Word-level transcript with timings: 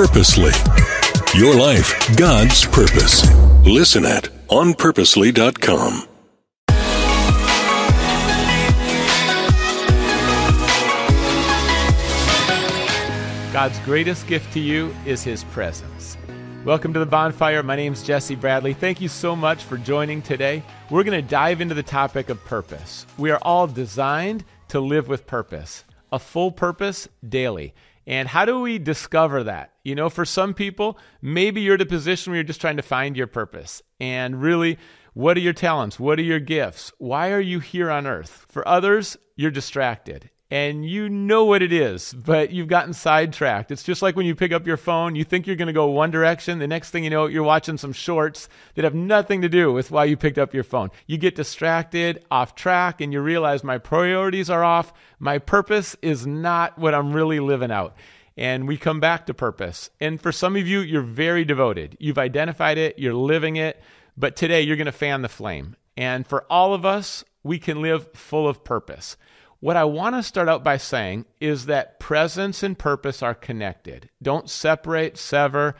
Purposely. 0.00 0.52
Your 1.38 1.54
life, 1.54 2.16
God's 2.16 2.64
purpose. 2.64 3.30
Listen 3.66 4.06
at 4.06 4.30
onpurposely.com. 4.48 6.08
God's 13.52 13.78
greatest 13.80 14.26
gift 14.26 14.50
to 14.54 14.60
you 14.60 14.94
is 15.04 15.22
His 15.22 15.44
presence. 15.44 16.16
Welcome 16.64 16.94
to 16.94 16.98
the 16.98 17.04
bonfire. 17.04 17.62
My 17.62 17.76
name's 17.76 18.02
Jesse 18.02 18.36
Bradley. 18.36 18.72
Thank 18.72 19.02
you 19.02 19.08
so 19.08 19.36
much 19.36 19.64
for 19.64 19.76
joining 19.76 20.22
today. 20.22 20.62
We're 20.88 21.04
going 21.04 21.22
to 21.22 21.28
dive 21.28 21.60
into 21.60 21.74
the 21.74 21.82
topic 21.82 22.30
of 22.30 22.42
purpose. 22.46 23.04
We 23.18 23.30
are 23.32 23.38
all 23.42 23.66
designed 23.66 24.44
to 24.68 24.80
live 24.80 25.08
with 25.08 25.26
purpose, 25.26 25.84
a 26.10 26.18
full 26.18 26.52
purpose 26.52 27.06
daily. 27.28 27.74
And 28.10 28.26
how 28.26 28.44
do 28.44 28.58
we 28.58 28.80
discover 28.80 29.44
that? 29.44 29.74
You 29.84 29.94
know, 29.94 30.10
for 30.10 30.24
some 30.24 30.52
people, 30.52 30.98
maybe 31.22 31.60
you're 31.60 31.76
at 31.76 31.80
a 31.80 31.86
position 31.86 32.32
where 32.32 32.38
you're 32.38 32.44
just 32.44 32.60
trying 32.60 32.76
to 32.76 32.82
find 32.82 33.16
your 33.16 33.28
purpose. 33.28 33.82
And 34.00 34.42
really, 34.42 34.78
what 35.14 35.36
are 35.36 35.40
your 35.40 35.52
talents? 35.52 36.00
What 36.00 36.18
are 36.18 36.22
your 36.22 36.40
gifts? 36.40 36.92
Why 36.98 37.30
are 37.30 37.40
you 37.40 37.60
here 37.60 37.88
on 37.88 38.08
earth? 38.08 38.46
For 38.48 38.66
others, 38.66 39.16
you're 39.36 39.52
distracted 39.52 40.28
and 40.50 40.84
you 40.84 41.08
know 41.08 41.44
what 41.44 41.62
it 41.62 41.72
is, 41.72 42.12
but 42.12 42.50
you've 42.50 42.66
gotten 42.66 42.92
sidetracked. 42.92 43.70
It's 43.70 43.84
just 43.84 44.02
like 44.02 44.16
when 44.16 44.26
you 44.26 44.34
pick 44.34 44.50
up 44.50 44.66
your 44.66 44.76
phone, 44.76 45.14
you 45.14 45.22
think 45.22 45.46
you're 45.46 45.54
going 45.54 45.68
to 45.68 45.72
go 45.72 45.86
one 45.86 46.10
direction. 46.10 46.58
The 46.58 46.66
next 46.66 46.90
thing 46.90 47.04
you 47.04 47.10
know, 47.10 47.26
you're 47.26 47.44
watching 47.44 47.78
some 47.78 47.92
shorts 47.92 48.48
that 48.74 48.82
have 48.82 48.94
nothing 48.94 49.42
to 49.42 49.48
do 49.48 49.72
with 49.72 49.92
why 49.92 50.06
you 50.06 50.16
picked 50.16 50.38
up 50.38 50.52
your 50.52 50.64
phone. 50.64 50.90
You 51.06 51.18
get 51.18 51.36
distracted, 51.36 52.24
off 52.32 52.56
track, 52.56 53.00
and 53.00 53.12
you 53.12 53.20
realize 53.20 53.62
my 53.62 53.78
priorities 53.78 54.50
are 54.50 54.64
off. 54.64 54.92
My 55.20 55.38
purpose 55.38 55.94
is 56.02 56.26
not 56.26 56.76
what 56.76 56.94
I'm 56.94 57.12
really 57.12 57.38
living 57.38 57.70
out. 57.70 57.94
And 58.36 58.66
we 58.66 58.76
come 58.76 58.98
back 58.98 59.26
to 59.26 59.34
purpose. 59.34 59.90
And 60.00 60.20
for 60.20 60.32
some 60.32 60.56
of 60.56 60.66
you, 60.66 60.80
you're 60.80 61.02
very 61.02 61.44
devoted. 61.44 61.96
You've 62.00 62.18
identified 62.18 62.76
it, 62.76 62.98
you're 62.98 63.14
living 63.14 63.54
it, 63.54 63.80
but 64.16 64.34
today 64.34 64.62
you're 64.62 64.76
going 64.76 64.86
to 64.86 64.92
fan 64.92 65.22
the 65.22 65.28
flame. 65.28 65.76
And 65.96 66.26
for 66.26 66.44
all 66.50 66.74
of 66.74 66.84
us, 66.84 67.22
we 67.44 67.58
can 67.58 67.82
live 67.82 68.08
full 68.14 68.48
of 68.48 68.64
purpose. 68.64 69.16
What 69.60 69.76
I 69.76 69.84
want 69.84 70.16
to 70.16 70.22
start 70.22 70.48
out 70.48 70.64
by 70.64 70.78
saying 70.78 71.26
is 71.38 71.66
that 71.66 72.00
presence 72.00 72.62
and 72.62 72.78
purpose 72.78 73.22
are 73.22 73.34
connected. 73.34 74.08
Don't 74.22 74.48
separate, 74.48 75.18
sever, 75.18 75.74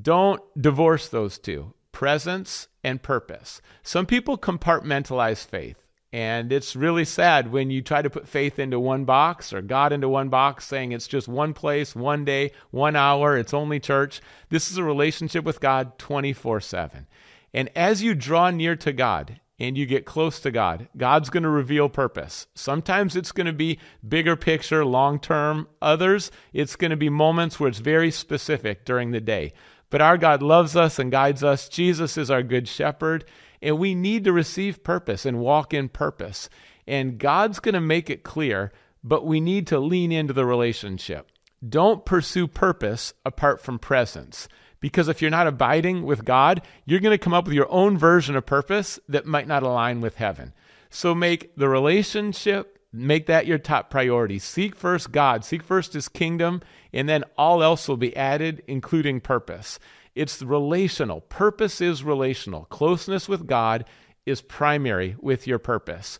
don't 0.00 0.42
divorce 0.60 1.08
those 1.08 1.38
two 1.38 1.74
presence 1.92 2.66
and 2.82 3.02
purpose. 3.02 3.60
Some 3.82 4.06
people 4.06 4.38
compartmentalize 4.38 5.46
faith. 5.46 5.76
And 6.12 6.52
it's 6.52 6.74
really 6.74 7.04
sad 7.04 7.52
when 7.52 7.70
you 7.70 7.82
try 7.82 8.02
to 8.02 8.10
put 8.10 8.26
faith 8.26 8.58
into 8.58 8.80
one 8.80 9.04
box 9.04 9.52
or 9.52 9.62
God 9.62 9.92
into 9.92 10.08
one 10.08 10.28
box, 10.28 10.66
saying 10.66 10.90
it's 10.90 11.06
just 11.06 11.28
one 11.28 11.52
place, 11.52 11.94
one 11.94 12.24
day, 12.24 12.50
one 12.72 12.96
hour, 12.96 13.36
it's 13.36 13.54
only 13.54 13.78
church. 13.78 14.20
This 14.48 14.72
is 14.72 14.76
a 14.76 14.82
relationship 14.82 15.44
with 15.44 15.60
God 15.60 15.98
24 15.98 16.62
7. 16.62 17.06
And 17.54 17.70
as 17.76 18.02
you 18.02 18.16
draw 18.16 18.50
near 18.50 18.74
to 18.76 18.92
God 18.92 19.40
and 19.60 19.76
you 19.76 19.84
get 19.84 20.06
close 20.06 20.40
to 20.40 20.50
God, 20.50 20.88
God's 20.96 21.28
going 21.28 21.42
to 21.42 21.50
reveal 21.50 21.90
purpose. 21.90 22.46
Sometimes 22.54 23.14
it's 23.14 23.30
going 23.30 23.46
to 23.46 23.52
be 23.52 23.78
bigger 24.06 24.34
picture, 24.34 24.84
long 24.86 25.20
term. 25.20 25.68
Others, 25.82 26.30
it's 26.54 26.76
going 26.76 26.90
to 26.90 26.96
be 26.96 27.10
moments 27.10 27.60
where 27.60 27.68
it's 27.68 27.78
very 27.78 28.10
specific 28.10 28.86
during 28.86 29.10
the 29.10 29.20
day. 29.20 29.52
But 29.90 30.00
our 30.00 30.16
God 30.16 30.42
loves 30.42 30.76
us 30.76 30.98
and 30.98 31.12
guides 31.12 31.44
us. 31.44 31.68
Jesus 31.68 32.16
is 32.16 32.30
our 32.30 32.42
good 32.42 32.66
shepherd, 32.66 33.24
and 33.60 33.78
we 33.78 33.94
need 33.94 34.24
to 34.24 34.32
receive 34.32 34.82
purpose 34.82 35.26
and 35.26 35.40
walk 35.40 35.74
in 35.74 35.90
purpose. 35.90 36.48
And 36.86 37.18
God's 37.18 37.60
going 37.60 37.74
to 37.74 37.80
make 37.80 38.08
it 38.08 38.22
clear, 38.22 38.72
but 39.04 39.26
we 39.26 39.40
need 39.40 39.66
to 39.66 39.78
lean 39.78 40.10
into 40.10 40.32
the 40.32 40.46
relationship. 40.46 41.30
Don't 41.68 42.06
pursue 42.06 42.48
purpose 42.48 43.12
apart 43.26 43.60
from 43.60 43.78
presence. 43.78 44.48
Because 44.80 45.08
if 45.08 45.20
you're 45.20 45.30
not 45.30 45.46
abiding 45.46 46.04
with 46.04 46.24
God, 46.24 46.62
you're 46.84 47.00
going 47.00 47.16
to 47.16 47.22
come 47.22 47.34
up 47.34 47.44
with 47.44 47.54
your 47.54 47.70
own 47.70 47.98
version 47.98 48.34
of 48.34 48.46
purpose 48.46 48.98
that 49.08 49.26
might 49.26 49.46
not 49.46 49.62
align 49.62 50.00
with 50.00 50.16
heaven. 50.16 50.52
So 50.88 51.14
make 51.14 51.54
the 51.56 51.68
relationship, 51.68 52.78
make 52.92 53.26
that 53.26 53.46
your 53.46 53.58
top 53.58 53.90
priority. 53.90 54.38
Seek 54.38 54.74
first 54.74 55.12
God, 55.12 55.44
seek 55.44 55.62
first 55.62 55.92
his 55.92 56.08
kingdom, 56.08 56.62
and 56.92 57.08
then 57.08 57.24
all 57.36 57.62
else 57.62 57.86
will 57.88 57.96
be 57.96 58.16
added, 58.16 58.62
including 58.66 59.20
purpose. 59.20 59.78
It's 60.14 60.42
relational. 60.42 61.20
Purpose 61.20 61.80
is 61.80 62.02
relational. 62.02 62.64
Closeness 62.64 63.28
with 63.28 63.46
God 63.46 63.84
is 64.26 64.42
primary 64.42 65.16
with 65.20 65.46
your 65.46 65.58
purpose. 65.58 66.18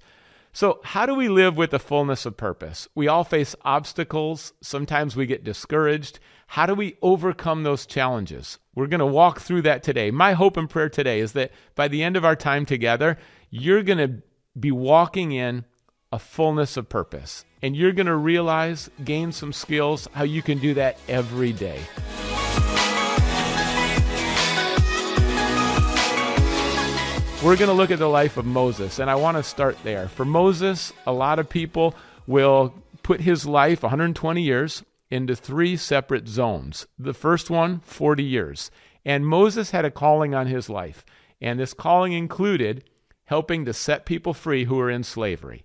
So, 0.52 0.80
how 0.82 1.06
do 1.06 1.14
we 1.14 1.28
live 1.28 1.56
with 1.56 1.70
the 1.70 1.78
fullness 1.78 2.26
of 2.26 2.36
purpose? 2.36 2.88
We 2.94 3.06
all 3.06 3.22
face 3.22 3.54
obstacles. 3.64 4.52
Sometimes 4.60 5.14
we 5.14 5.26
get 5.26 5.44
discouraged. 5.44 6.18
How 6.50 6.66
do 6.66 6.74
we 6.74 6.96
overcome 7.00 7.62
those 7.62 7.86
challenges? 7.86 8.58
We're 8.74 8.88
going 8.88 8.98
to 8.98 9.06
walk 9.06 9.38
through 9.38 9.62
that 9.62 9.84
today. 9.84 10.10
My 10.10 10.32
hope 10.32 10.56
and 10.56 10.68
prayer 10.68 10.88
today 10.88 11.20
is 11.20 11.30
that 11.34 11.52
by 11.76 11.86
the 11.86 12.02
end 12.02 12.16
of 12.16 12.24
our 12.24 12.34
time 12.34 12.66
together, 12.66 13.18
you're 13.50 13.84
going 13.84 13.98
to 13.98 14.22
be 14.58 14.72
walking 14.72 15.30
in 15.30 15.64
a 16.10 16.18
fullness 16.18 16.76
of 16.76 16.88
purpose. 16.88 17.44
And 17.62 17.76
you're 17.76 17.92
going 17.92 18.08
to 18.08 18.16
realize, 18.16 18.90
gain 19.04 19.30
some 19.30 19.52
skills, 19.52 20.08
how 20.12 20.24
you 20.24 20.42
can 20.42 20.58
do 20.58 20.74
that 20.74 20.98
every 21.06 21.52
day. 21.52 21.78
We're 27.44 27.56
going 27.56 27.68
to 27.68 27.74
look 27.74 27.92
at 27.92 28.00
the 28.00 28.08
life 28.08 28.36
of 28.36 28.44
Moses, 28.44 28.98
and 28.98 29.08
I 29.08 29.14
want 29.14 29.36
to 29.36 29.44
start 29.44 29.78
there. 29.84 30.08
For 30.08 30.24
Moses, 30.24 30.92
a 31.06 31.12
lot 31.12 31.38
of 31.38 31.48
people 31.48 31.94
will 32.26 32.74
put 33.04 33.20
his 33.20 33.46
life, 33.46 33.84
120 33.84 34.42
years, 34.42 34.82
into 35.10 35.34
three 35.34 35.76
separate 35.76 36.28
zones. 36.28 36.86
The 36.98 37.14
first 37.14 37.50
one, 37.50 37.80
40 37.80 38.22
years. 38.22 38.70
And 39.04 39.26
Moses 39.26 39.70
had 39.70 39.84
a 39.84 39.90
calling 39.90 40.34
on 40.34 40.46
his 40.46 40.68
life, 40.68 41.04
and 41.40 41.58
this 41.58 41.74
calling 41.74 42.12
included 42.12 42.84
helping 43.24 43.64
to 43.64 43.72
set 43.72 44.06
people 44.06 44.34
free 44.34 44.64
who 44.64 44.76
were 44.76 44.90
in 44.90 45.04
slavery. 45.04 45.64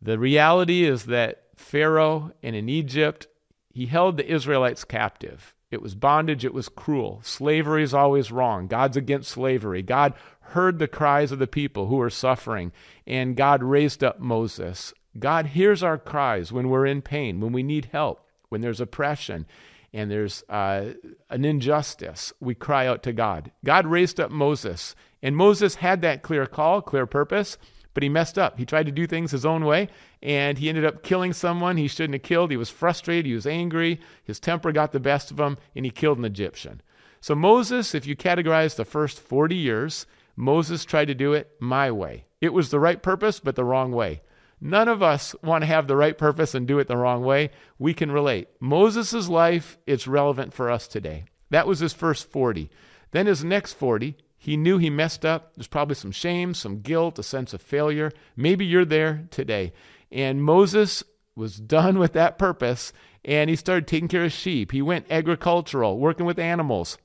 The 0.00 0.18
reality 0.18 0.84
is 0.84 1.06
that 1.06 1.44
Pharaoh 1.56 2.32
and 2.42 2.54
in 2.54 2.68
Egypt, 2.68 3.26
he 3.70 3.86
held 3.86 4.16
the 4.16 4.30
Israelites 4.30 4.84
captive. 4.84 5.54
It 5.70 5.82
was 5.82 5.94
bondage, 5.94 6.44
it 6.44 6.54
was 6.54 6.68
cruel. 6.68 7.20
Slavery 7.24 7.82
is 7.82 7.94
always 7.94 8.30
wrong. 8.30 8.66
God's 8.66 8.96
against 8.96 9.30
slavery. 9.30 9.82
God 9.82 10.14
heard 10.40 10.78
the 10.78 10.86
cries 10.86 11.32
of 11.32 11.38
the 11.38 11.46
people 11.46 11.86
who 11.86 11.96
were 11.96 12.10
suffering, 12.10 12.70
and 13.06 13.36
God 13.36 13.62
raised 13.62 14.04
up 14.04 14.20
Moses. 14.20 14.94
God 15.18 15.46
hears 15.46 15.82
our 15.82 15.98
cries 15.98 16.52
when 16.52 16.68
we're 16.68 16.86
in 16.86 17.02
pain, 17.02 17.40
when 17.40 17.52
we 17.52 17.62
need 17.62 17.86
help, 17.86 18.23
when 18.48 18.60
there's 18.60 18.80
oppression 18.80 19.46
and 19.94 20.10
there's 20.10 20.42
uh, 20.48 20.92
an 21.30 21.44
injustice. 21.44 22.32
We 22.40 22.54
cry 22.54 22.86
out 22.86 23.02
to 23.04 23.12
God. 23.12 23.52
God 23.64 23.86
raised 23.86 24.18
up 24.18 24.30
Moses, 24.30 24.96
and 25.22 25.36
Moses 25.36 25.76
had 25.76 26.02
that 26.02 26.22
clear 26.22 26.46
call, 26.46 26.82
clear 26.82 27.06
purpose, 27.06 27.56
but 27.94 28.02
he 28.02 28.08
messed 28.08 28.36
up. 28.36 28.58
He 28.58 28.66
tried 28.66 28.86
to 28.86 28.92
do 28.92 29.06
things 29.06 29.30
his 29.30 29.46
own 29.46 29.64
way, 29.64 29.88
and 30.20 30.58
he 30.58 30.68
ended 30.68 30.84
up 30.84 31.04
killing 31.04 31.32
someone 31.32 31.76
he 31.76 31.86
shouldn't 31.86 32.14
have 32.14 32.22
killed. 32.22 32.50
He 32.50 32.56
was 32.56 32.70
frustrated, 32.70 33.26
he 33.26 33.34
was 33.34 33.46
angry, 33.46 34.00
his 34.24 34.40
temper 34.40 34.72
got 34.72 34.90
the 34.90 34.98
best 34.98 35.30
of 35.30 35.38
him, 35.38 35.58
and 35.76 35.84
he 35.84 35.92
killed 35.92 36.18
an 36.18 36.24
Egyptian. 36.24 36.82
So, 37.20 37.36
Moses, 37.36 37.94
if 37.94 38.04
you 38.04 38.16
categorize 38.16 38.74
the 38.74 38.84
first 38.84 39.20
40 39.20 39.54
years, 39.54 40.06
Moses 40.36 40.84
tried 40.84 41.06
to 41.06 41.14
do 41.14 41.32
it 41.32 41.52
my 41.60 41.90
way. 41.92 42.24
It 42.40 42.52
was 42.52 42.70
the 42.70 42.80
right 42.80 43.00
purpose, 43.00 43.38
but 43.38 43.54
the 43.54 43.64
wrong 43.64 43.92
way. 43.92 44.22
None 44.66 44.88
of 44.88 45.02
us 45.02 45.36
want 45.42 45.60
to 45.60 45.66
have 45.66 45.88
the 45.88 45.94
right 45.94 46.16
purpose 46.16 46.54
and 46.54 46.66
do 46.66 46.78
it 46.78 46.88
the 46.88 46.96
wrong 46.96 47.22
way. 47.22 47.50
We 47.78 47.92
can 47.92 48.10
relate. 48.10 48.48
Moses' 48.60 49.28
life, 49.28 49.76
it's 49.86 50.08
relevant 50.08 50.54
for 50.54 50.70
us 50.70 50.88
today. 50.88 51.26
That 51.50 51.66
was 51.66 51.80
his 51.80 51.92
first 51.92 52.30
40. 52.30 52.70
Then 53.10 53.26
his 53.26 53.44
next 53.44 53.74
40, 53.74 54.16
he 54.38 54.56
knew 54.56 54.78
he 54.78 54.88
messed 54.88 55.26
up. 55.26 55.54
There's 55.54 55.66
probably 55.66 55.96
some 55.96 56.12
shame, 56.12 56.54
some 56.54 56.80
guilt, 56.80 57.18
a 57.18 57.22
sense 57.22 57.52
of 57.52 57.60
failure. 57.60 58.10
Maybe 58.36 58.64
you're 58.64 58.86
there 58.86 59.28
today. 59.30 59.74
And 60.10 60.42
Moses 60.42 61.04
was 61.36 61.60
done 61.60 61.98
with 62.00 62.14
that 62.14 62.38
purpose 62.38 62.94
and 63.22 63.50
he 63.50 63.56
started 63.56 63.86
taking 63.86 64.08
care 64.08 64.24
of 64.24 64.32
sheep. 64.32 64.72
He 64.72 64.80
went 64.80 65.12
agricultural, 65.12 65.98
working 65.98 66.24
with 66.24 66.38
animals. 66.38 66.96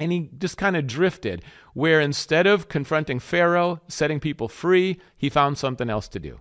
And 0.00 0.12
he 0.12 0.30
just 0.38 0.56
kind 0.56 0.76
of 0.76 0.86
drifted, 0.86 1.42
where 1.74 2.00
instead 2.00 2.46
of 2.46 2.68
confronting 2.68 3.18
Pharaoh, 3.18 3.82
setting 3.86 4.18
people 4.18 4.48
free, 4.48 4.98
he 5.16 5.28
found 5.28 5.58
something 5.58 5.90
else 5.90 6.08
to 6.08 6.18
do. 6.18 6.38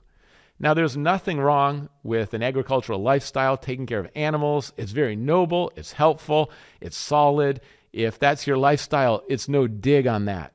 Now, 0.60 0.74
there's 0.74 0.96
nothing 0.96 1.40
wrong 1.40 1.90
with 2.02 2.34
an 2.34 2.42
agricultural 2.42 3.02
lifestyle, 3.02 3.58
taking 3.58 3.86
care 3.86 4.00
of 4.00 4.10
animals. 4.16 4.72
It's 4.78 4.94
very 4.94 5.16
noble, 5.16 5.72
it's 5.76 5.94
helpful, 5.94 6.50
it's 6.80 6.98
solid. 6.98 7.60
If 7.92 8.18
that's 8.18 8.48
your 8.48 8.58
lifestyle, 8.58 9.24
it's 9.28 9.50
no 9.50 9.68
dig 9.68 10.08
on 10.08 10.26
that. 10.26 10.54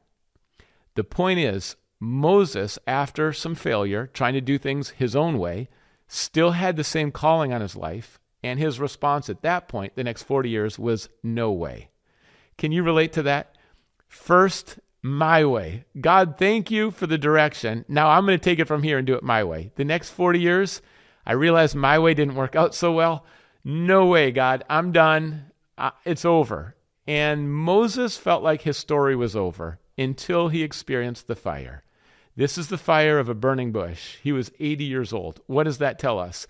The 0.95 1.05
point 1.05 1.39
is, 1.39 1.77
Moses, 2.01 2.79
after 2.87 3.33
some 3.33 3.55
failure, 3.55 4.07
trying 4.07 4.35
to 4.35 4.41
do 4.41 4.57
things 4.57 4.91
his 4.91 5.15
own 5.15 5.39
way, 5.39 5.69
still 6.09 6.53
had 6.53 6.77
the 6.77 6.85
same 6.85 7.13
calling 7.13 7.53
on 7.53 7.61
his 7.61 7.77
life, 7.77 8.19
and 8.43 8.59
his 8.59 8.81
response 8.81 9.29
at 9.29 9.43
that 9.43 9.69
point, 9.69 9.97
the 9.97 10.05
next 10.05 10.23
40 10.23 10.49
years, 10.49 10.79
was 10.79 11.11
no 11.23 11.53
way. 11.53 11.91
Can 12.57 12.73
you 12.73 12.83
relate 12.83 13.13
to 13.13 13.23
that? 13.23 13.55
First, 14.09 14.79
my 15.03 15.45
way. 15.45 15.85
God, 16.01 16.37
thank 16.39 16.71
you 16.71 16.91
for 16.91 17.07
the 17.07 17.19
direction. 17.19 17.85
Now 17.89 18.09
I'm 18.09 18.27
going 18.27 18.39
to 18.39 18.45
take 18.45 18.59
it 18.59 18.69
from 18.69 18.83
here 18.83 18.99
and 18.99 19.07
do 19.07 19.15
it 19.15 19.23
my 19.23 19.45
way. 19.45 19.73
The 19.77 19.85
next 19.85 20.11
40 20.11 20.39
years, 20.39 20.83
I 21.25 21.33
realized 21.33 21.75
my 21.75 21.99
way 21.99 22.15
didn't 22.15 22.35
work 22.35 22.55
out 22.55 22.75
so 22.75 22.93
well. 22.93 23.25
No 23.65 24.07
way, 24.07 24.31
God. 24.31 24.65
I'm 24.69 24.93
done. 24.93 25.47
it's 26.05 26.25
over. 26.25 26.75
And 27.07 27.53
Moses 27.53 28.17
felt 28.17 28.43
like 28.43 28.63
his 28.63 28.77
story 28.77 29.17
was 29.17 29.35
over 29.35 29.79
until 29.99 30.49
he 30.49 30.63
experienced 30.63 31.27
the 31.27 31.37
fire. 31.37 31.83
This 32.37 32.57
is 32.57 32.69
the 32.69 32.79
fire 32.79 33.19
of 33.19 33.29
a 33.29 33.35
burning 33.35 33.73
bush. 33.73 34.17
He 34.23 34.33
was 34.33 34.53
80 34.61 34.85
years 34.85 35.13
old. 35.13 35.41
What 35.47 35.65
does 35.65 35.79
that 35.79 35.99
tell 35.99 36.19
us? 36.19 36.47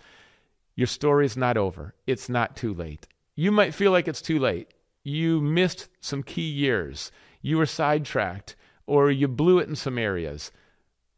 Your 0.76 0.86
story 0.86 1.26
is 1.26 1.36
not 1.36 1.56
over. 1.56 1.94
It's 2.06 2.28
not 2.28 2.56
too 2.56 2.72
late. 2.72 3.06
You 3.34 3.50
might 3.50 3.74
feel 3.74 3.90
like 3.90 4.06
it's 4.06 4.22
too 4.22 4.38
late. 4.38 4.68
You 5.02 5.40
missed 5.40 5.88
some 6.00 6.22
key 6.22 6.48
years. 6.48 7.10
You 7.40 7.58
were 7.58 7.66
sidetracked 7.66 8.56
or 8.86 9.10
you 9.10 9.28
blew 9.28 9.58
it 9.58 9.68
in 9.68 9.76
some 9.76 9.98
areas. 9.98 10.50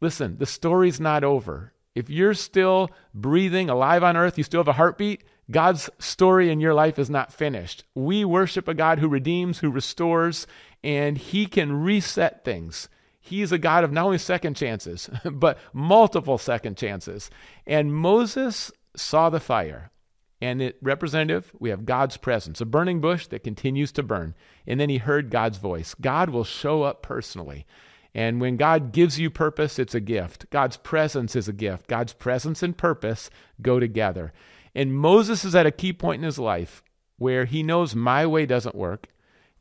Listen, 0.01 0.37
the 0.37 0.45
story's 0.45 0.99
not 0.99 1.23
over. 1.23 1.73
If 1.95 2.09
you're 2.09 2.33
still 2.33 2.89
breathing, 3.13 3.69
alive 3.69 4.03
on 4.03 4.17
earth, 4.17 4.37
you 4.37 4.43
still 4.43 4.59
have 4.59 4.67
a 4.67 4.73
heartbeat, 4.73 5.23
God's 5.51 5.89
story 5.99 6.49
in 6.49 6.59
your 6.59 6.73
life 6.73 6.97
is 6.97 7.09
not 7.09 7.33
finished. 7.33 7.83
We 7.95 8.25
worship 8.25 8.67
a 8.67 8.73
God 8.73 8.99
who 8.99 9.07
redeems, 9.07 9.59
who 9.59 9.69
restores, 9.69 10.47
and 10.83 11.17
He 11.17 11.45
can 11.45 11.83
reset 11.83 12.43
things. 12.43 12.89
He's 13.19 13.51
a 13.51 13.57
God 13.57 13.83
of 13.83 13.91
not 13.91 14.05
only 14.05 14.17
second 14.17 14.55
chances, 14.55 15.09
but 15.31 15.57
multiple 15.71 16.37
second 16.37 16.77
chances. 16.77 17.29
And 17.65 17.95
Moses 17.95 18.71
saw 18.95 19.29
the 19.29 19.39
fire. 19.39 19.91
And 20.43 20.61
it 20.61 20.75
representative, 20.81 21.53
we 21.57 21.69
have 21.69 21.85
God's 21.85 22.17
presence, 22.17 22.59
a 22.59 22.65
burning 22.65 22.99
bush 22.99 23.27
that 23.27 23.45
continues 23.45 23.93
to 23.93 24.03
burn. 24.03 24.35
And 24.67 24.77
then 24.77 24.89
he 24.89 24.97
heard 24.97 25.29
God's 25.29 25.57
voice. 25.57 25.95
God 26.01 26.31
will 26.31 26.43
show 26.43 26.83
up 26.83 27.01
personally. 27.01 27.65
And 28.13 28.41
when 28.41 28.57
God 28.57 28.91
gives 28.91 29.17
you 29.17 29.29
purpose, 29.29 29.79
it's 29.79 29.95
a 29.95 30.01
gift. 30.01 30.49
God's 30.49 30.75
presence 30.75 31.37
is 31.37 31.47
a 31.47 31.53
gift. 31.53 31.87
God's 31.87 32.11
presence 32.11 32.61
and 32.61 32.77
purpose 32.77 33.29
go 33.61 33.79
together. 33.79 34.33
And 34.75 34.93
Moses 34.93 35.45
is 35.45 35.55
at 35.55 35.65
a 35.65 35.71
key 35.71 35.93
point 35.93 36.19
in 36.19 36.25
his 36.25 36.37
life 36.37 36.83
where 37.17 37.45
he 37.45 37.63
knows 37.63 37.95
my 37.95 38.25
way 38.25 38.45
doesn't 38.45 38.75
work. 38.75 39.07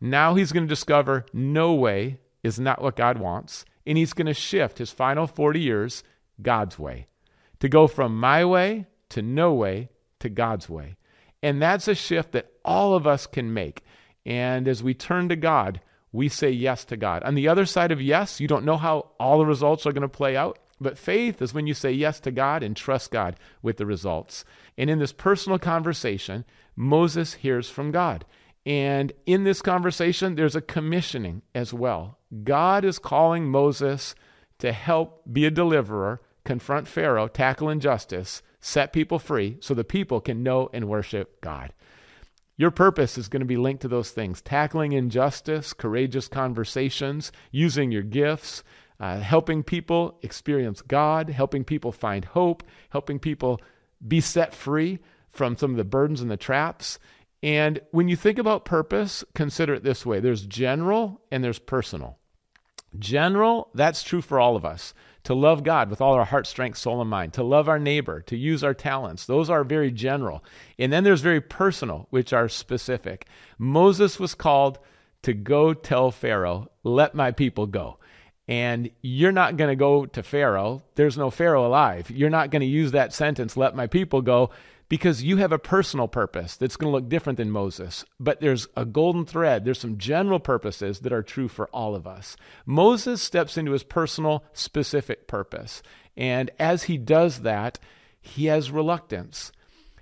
Now 0.00 0.34
he's 0.34 0.50
going 0.50 0.64
to 0.64 0.68
discover 0.68 1.26
no 1.32 1.74
way 1.74 2.18
is 2.42 2.58
not 2.58 2.82
what 2.82 2.96
God 2.96 3.18
wants. 3.18 3.64
And 3.86 3.96
he's 3.96 4.14
going 4.14 4.26
to 4.26 4.34
shift 4.34 4.78
his 4.78 4.90
final 4.90 5.28
40 5.28 5.60
years 5.60 6.02
God's 6.42 6.76
way 6.76 7.06
to 7.60 7.68
go 7.68 7.86
from 7.86 8.18
my 8.18 8.44
way 8.44 8.86
to 9.10 9.22
no 9.22 9.54
way 9.54 9.90
to 10.22 10.28
God's 10.28 10.68
way. 10.68 10.96
And 11.42 11.60
that's 11.60 11.88
a 11.88 11.94
shift 11.94 12.32
that 12.32 12.50
all 12.64 12.94
of 12.94 13.06
us 13.06 13.26
can 13.26 13.52
make. 13.52 13.82
And 14.24 14.66
as 14.66 14.82
we 14.82 14.94
turn 14.94 15.28
to 15.28 15.36
God, 15.36 15.80
we 16.12 16.28
say 16.28 16.50
yes 16.50 16.84
to 16.86 16.96
God. 16.96 17.22
On 17.22 17.34
the 17.34 17.48
other 17.48 17.66
side 17.66 17.90
of 17.90 18.00
yes, 18.00 18.40
you 18.40 18.46
don't 18.46 18.64
know 18.64 18.76
how 18.76 19.10
all 19.18 19.38
the 19.38 19.46
results 19.46 19.86
are 19.86 19.92
going 19.92 20.02
to 20.02 20.08
play 20.08 20.36
out. 20.36 20.58
But 20.80 20.98
faith 20.98 21.40
is 21.40 21.54
when 21.54 21.66
you 21.66 21.74
say 21.74 21.92
yes 21.92 22.18
to 22.20 22.30
God 22.30 22.62
and 22.62 22.76
trust 22.76 23.10
God 23.10 23.36
with 23.62 23.76
the 23.76 23.86
results. 23.86 24.44
And 24.76 24.90
in 24.90 24.98
this 24.98 25.12
personal 25.12 25.58
conversation, 25.58 26.44
Moses 26.74 27.34
hears 27.34 27.70
from 27.70 27.92
God. 27.92 28.24
And 28.66 29.12
in 29.26 29.44
this 29.44 29.62
conversation, 29.62 30.34
there's 30.34 30.56
a 30.56 30.60
commissioning 30.60 31.42
as 31.54 31.72
well. 31.72 32.18
God 32.44 32.84
is 32.84 32.98
calling 32.98 33.48
Moses 33.48 34.14
to 34.58 34.72
help 34.72 35.22
be 35.32 35.44
a 35.44 35.50
deliverer, 35.50 36.20
confront 36.44 36.88
Pharaoh, 36.88 37.28
tackle 37.28 37.68
injustice, 37.68 38.42
set 38.62 38.92
people 38.92 39.18
free 39.18 39.58
so 39.60 39.74
the 39.74 39.84
people 39.84 40.20
can 40.20 40.42
know 40.42 40.70
and 40.72 40.88
worship 40.88 41.40
God. 41.42 41.74
Your 42.56 42.70
purpose 42.70 43.18
is 43.18 43.28
going 43.28 43.40
to 43.40 43.46
be 43.46 43.56
linked 43.56 43.82
to 43.82 43.88
those 43.88 44.10
things 44.10 44.40
tackling 44.40 44.92
injustice, 44.92 45.72
courageous 45.74 46.28
conversations, 46.28 47.32
using 47.50 47.90
your 47.90 48.02
gifts, 48.02 48.62
uh, 49.00 49.18
helping 49.18 49.64
people 49.64 50.18
experience 50.22 50.80
God, 50.80 51.28
helping 51.28 51.64
people 51.64 51.90
find 51.90 52.24
hope, 52.24 52.62
helping 52.90 53.18
people 53.18 53.60
be 54.06 54.20
set 54.20 54.54
free 54.54 55.00
from 55.30 55.56
some 55.56 55.72
of 55.72 55.76
the 55.76 55.84
burdens 55.84 56.20
and 56.20 56.30
the 56.30 56.36
traps. 56.36 57.00
And 57.42 57.80
when 57.90 58.06
you 58.08 58.14
think 58.14 58.38
about 58.38 58.64
purpose, 58.64 59.24
consider 59.34 59.74
it 59.74 59.82
this 59.82 60.06
way 60.06 60.20
there's 60.20 60.46
general 60.46 61.20
and 61.32 61.42
there's 61.42 61.58
personal. 61.58 62.18
General, 62.96 63.70
that's 63.74 64.04
true 64.04 64.20
for 64.20 64.38
all 64.38 64.54
of 64.54 64.64
us. 64.64 64.94
To 65.24 65.34
love 65.34 65.62
God 65.62 65.88
with 65.88 66.00
all 66.00 66.14
our 66.14 66.24
heart, 66.24 66.46
strength, 66.46 66.78
soul, 66.78 67.00
and 67.00 67.08
mind. 67.08 67.32
To 67.34 67.44
love 67.44 67.68
our 67.68 67.78
neighbor, 67.78 68.20
to 68.22 68.36
use 68.36 68.64
our 68.64 68.74
talents. 68.74 69.24
Those 69.24 69.48
are 69.48 69.62
very 69.62 69.90
general. 69.92 70.42
And 70.78 70.92
then 70.92 71.04
there's 71.04 71.20
very 71.20 71.40
personal, 71.40 72.08
which 72.10 72.32
are 72.32 72.48
specific. 72.48 73.26
Moses 73.58 74.18
was 74.18 74.34
called 74.34 74.78
to 75.22 75.32
go 75.32 75.72
tell 75.74 76.10
Pharaoh, 76.10 76.70
let 76.82 77.14
my 77.14 77.30
people 77.30 77.66
go. 77.66 77.98
And 78.48 78.90
you're 79.00 79.32
not 79.32 79.56
going 79.56 79.70
to 79.70 79.76
go 79.76 80.04
to 80.06 80.22
Pharaoh. 80.22 80.82
There's 80.96 81.16
no 81.16 81.30
Pharaoh 81.30 81.66
alive. 81.66 82.10
You're 82.10 82.28
not 82.28 82.50
going 82.50 82.60
to 82.60 82.66
use 82.66 82.90
that 82.90 83.12
sentence, 83.12 83.56
let 83.56 83.76
my 83.76 83.86
people 83.86 84.20
go, 84.20 84.50
because 84.88 85.22
you 85.22 85.38
have 85.38 85.52
a 85.52 85.58
personal 85.58 86.08
purpose 86.08 86.56
that's 86.56 86.76
going 86.76 86.90
to 86.90 86.96
look 86.96 87.08
different 87.08 87.38
than 87.38 87.50
Moses. 87.50 88.04
But 88.20 88.40
there's 88.40 88.68
a 88.76 88.84
golden 88.84 89.24
thread. 89.24 89.64
There's 89.64 89.80
some 89.80 89.98
general 89.98 90.38
purposes 90.38 91.00
that 91.00 91.12
are 91.12 91.22
true 91.22 91.48
for 91.48 91.68
all 91.68 91.94
of 91.94 92.06
us. 92.06 92.36
Moses 92.66 93.22
steps 93.22 93.56
into 93.56 93.72
his 93.72 93.84
personal, 93.84 94.44
specific 94.52 95.26
purpose. 95.26 95.82
And 96.16 96.50
as 96.58 96.84
he 96.84 96.98
does 96.98 97.40
that, 97.40 97.78
he 98.20 98.46
has 98.46 98.70
reluctance. 98.70 99.50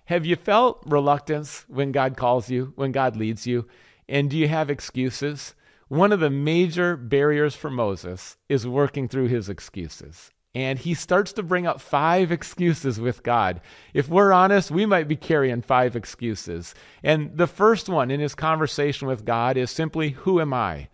Have 0.06 0.26
you 0.26 0.34
felt 0.34 0.82
reluctance 0.86 1.64
when 1.68 1.92
God 1.92 2.16
calls 2.16 2.50
you, 2.50 2.72
when 2.74 2.90
God 2.90 3.16
leads 3.16 3.46
you? 3.46 3.66
And 4.08 4.28
do 4.28 4.36
you 4.36 4.48
have 4.48 4.68
excuses? 4.68 5.54
One 5.86 6.12
of 6.12 6.20
the 6.20 6.30
major 6.30 6.96
barriers 6.96 7.54
for 7.54 7.70
Moses 7.70 8.36
is 8.48 8.66
working 8.66 9.08
through 9.08 9.28
his 9.28 9.48
excuses. 9.48 10.32
And 10.54 10.80
he 10.80 10.94
starts 10.94 11.32
to 11.34 11.44
bring 11.44 11.66
up 11.66 11.80
five 11.80 12.32
excuses 12.32 12.98
with 12.98 13.22
God. 13.22 13.60
If 13.94 14.08
we're 14.08 14.32
honest, 14.32 14.70
we 14.70 14.84
might 14.84 15.06
be 15.06 15.14
carrying 15.14 15.62
five 15.62 15.94
excuses. 15.94 16.74
And 17.04 17.36
the 17.36 17.46
first 17.46 17.88
one 17.88 18.10
in 18.10 18.18
his 18.18 18.34
conversation 18.34 19.06
with 19.06 19.24
God 19.24 19.56
is 19.56 19.70
simply, 19.70 20.10
Who 20.10 20.40
am 20.40 20.52
I? 20.52 20.88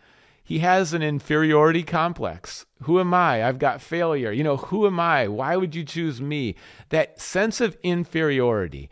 He 0.45 0.61
has 0.61 0.93
an 0.93 1.03
inferiority 1.03 1.83
complex. 1.83 2.67
Who 2.83 3.01
am 3.01 3.13
I? 3.13 3.45
I've 3.45 3.59
got 3.59 3.81
failure. 3.81 4.31
You 4.31 4.45
know, 4.45 4.59
who 4.59 4.87
am 4.87 5.01
I? 5.01 5.27
Why 5.27 5.57
would 5.57 5.75
you 5.75 5.83
choose 5.83 6.21
me? 6.21 6.55
That 6.91 7.21
sense 7.21 7.61
of 7.61 7.77
inferiority. 7.83 8.89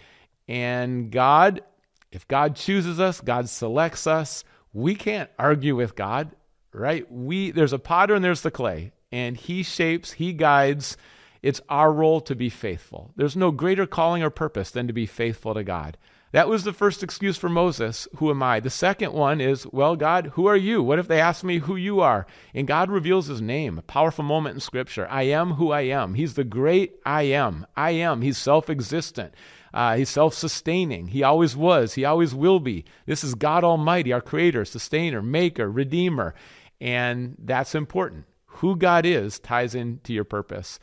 And 0.48 1.12
God, 1.12 1.62
if 2.10 2.26
God 2.26 2.56
chooses 2.56 2.98
us, 2.98 3.20
God 3.20 3.48
selects 3.48 4.06
us, 4.06 4.44
we 4.72 4.96
can't 4.96 5.30
argue 5.38 5.76
with 5.76 5.94
God, 5.94 6.34
right? 6.72 7.10
We 7.12 7.52
there's 7.52 7.72
a 7.72 7.78
potter 7.78 8.16
and 8.16 8.24
there's 8.24 8.42
the 8.42 8.50
clay 8.50 8.92
and 9.14 9.36
He 9.36 9.62
shapes, 9.62 10.12
He 10.12 10.32
guides. 10.32 10.96
It's 11.40 11.60
our 11.68 11.92
role 11.92 12.20
to 12.22 12.34
be 12.34 12.48
faithful. 12.48 13.12
There's 13.14 13.36
no 13.36 13.52
greater 13.52 13.86
calling 13.86 14.22
or 14.22 14.30
purpose 14.30 14.70
than 14.70 14.88
to 14.88 14.92
be 14.92 15.06
faithful 15.06 15.54
to 15.54 15.62
God. 15.62 15.96
That 16.32 16.48
was 16.48 16.64
the 16.64 16.72
first 16.72 17.04
excuse 17.04 17.36
for 17.36 17.48
Moses. 17.48 18.08
Who 18.16 18.28
am 18.30 18.42
I? 18.42 18.58
The 18.58 18.70
second 18.70 19.12
one 19.12 19.40
is, 19.40 19.68
well, 19.68 19.94
God, 19.94 20.32
who 20.34 20.46
are 20.46 20.56
you? 20.56 20.82
What 20.82 20.98
if 20.98 21.06
they 21.06 21.20
ask 21.20 21.44
me 21.44 21.58
who 21.58 21.76
you 21.76 22.00
are? 22.00 22.26
And 22.54 22.66
God 22.66 22.90
reveals 22.90 23.28
his 23.28 23.40
name, 23.40 23.78
a 23.78 23.82
powerful 23.82 24.24
moment 24.24 24.54
in 24.54 24.60
Scripture. 24.60 25.06
I 25.08 25.24
am 25.24 25.52
who 25.52 25.70
I 25.70 25.82
am. 25.82 26.14
He's 26.14 26.34
the 26.34 26.42
great 26.42 26.94
I 27.06 27.22
am. 27.22 27.66
I 27.76 27.92
am. 27.92 28.22
He's 28.22 28.38
self 28.38 28.68
existent. 28.68 29.32
Uh, 29.72 29.94
he's 29.96 30.10
self 30.10 30.34
sustaining. 30.34 31.08
He 31.08 31.22
always 31.22 31.54
was. 31.54 31.94
He 31.94 32.04
always 32.04 32.34
will 32.34 32.58
be. 32.58 32.84
This 33.06 33.22
is 33.22 33.36
God 33.36 33.62
Almighty, 33.62 34.12
our 34.12 34.20
creator, 34.20 34.64
sustainer, 34.64 35.22
maker, 35.22 35.70
redeemer. 35.70 36.34
And 36.80 37.36
that's 37.38 37.76
important 37.76 38.24
who 38.56 38.76
God 38.76 39.04
is 39.06 39.38
ties 39.38 39.74
into 39.74 40.12
your 40.12 40.24
purpose. 40.24 40.78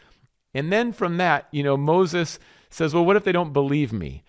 And 0.53 0.71
then 0.71 0.91
from 0.91 1.17
that, 1.17 1.47
you 1.51 1.63
know, 1.63 1.77
Moses 1.77 2.39
says, 2.69 2.93
Well, 2.93 3.05
what 3.05 3.15
if 3.15 3.23
they 3.23 3.31
don't 3.31 3.53
believe 3.53 3.93
me? 3.93 4.23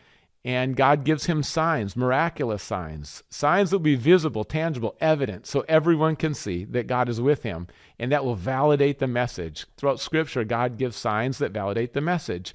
And 0.44 0.74
God 0.74 1.04
gives 1.04 1.26
him 1.26 1.44
signs, 1.44 1.96
miraculous 1.96 2.64
signs, 2.64 3.22
signs 3.28 3.70
that 3.70 3.76
will 3.76 3.84
be 3.84 3.94
visible, 3.94 4.42
tangible, 4.42 4.96
evident, 5.00 5.46
so 5.46 5.64
everyone 5.68 6.16
can 6.16 6.34
see 6.34 6.64
that 6.64 6.88
God 6.88 7.08
is 7.08 7.20
with 7.20 7.44
him. 7.44 7.68
And 7.96 8.10
that 8.10 8.24
will 8.24 8.34
validate 8.34 8.98
the 8.98 9.06
message. 9.06 9.66
Throughout 9.76 10.00
Scripture, 10.00 10.42
God 10.42 10.78
gives 10.78 10.96
signs 10.96 11.38
that 11.38 11.52
validate 11.52 11.92
the 11.92 12.00
message. 12.00 12.54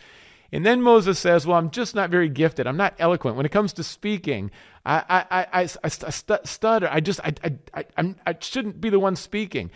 And 0.51 0.65
then 0.65 0.81
Moses 0.81 1.19
says, 1.19 1.45
Well, 1.45 1.57
I'm 1.57 1.71
just 1.71 1.95
not 1.95 2.09
very 2.09 2.29
gifted. 2.29 2.67
I'm 2.67 2.77
not 2.77 2.95
eloquent. 2.99 3.37
When 3.37 3.45
it 3.45 3.51
comes 3.51 3.73
to 3.73 3.83
speaking, 3.83 4.51
I, 4.85 5.03
I, 5.09 5.41
I, 5.41 5.61
I, 5.61 5.69
I 5.83 6.39
stutter. 6.45 6.89
I 6.91 6.99
just, 6.99 7.19
I, 7.21 7.33
I, 7.73 7.85
I, 7.97 8.15
I 8.25 8.35
shouldn't 8.39 8.79
be 8.79 8.89
the 8.89 8.99
one 8.99 9.15
speaking. 9.15 9.71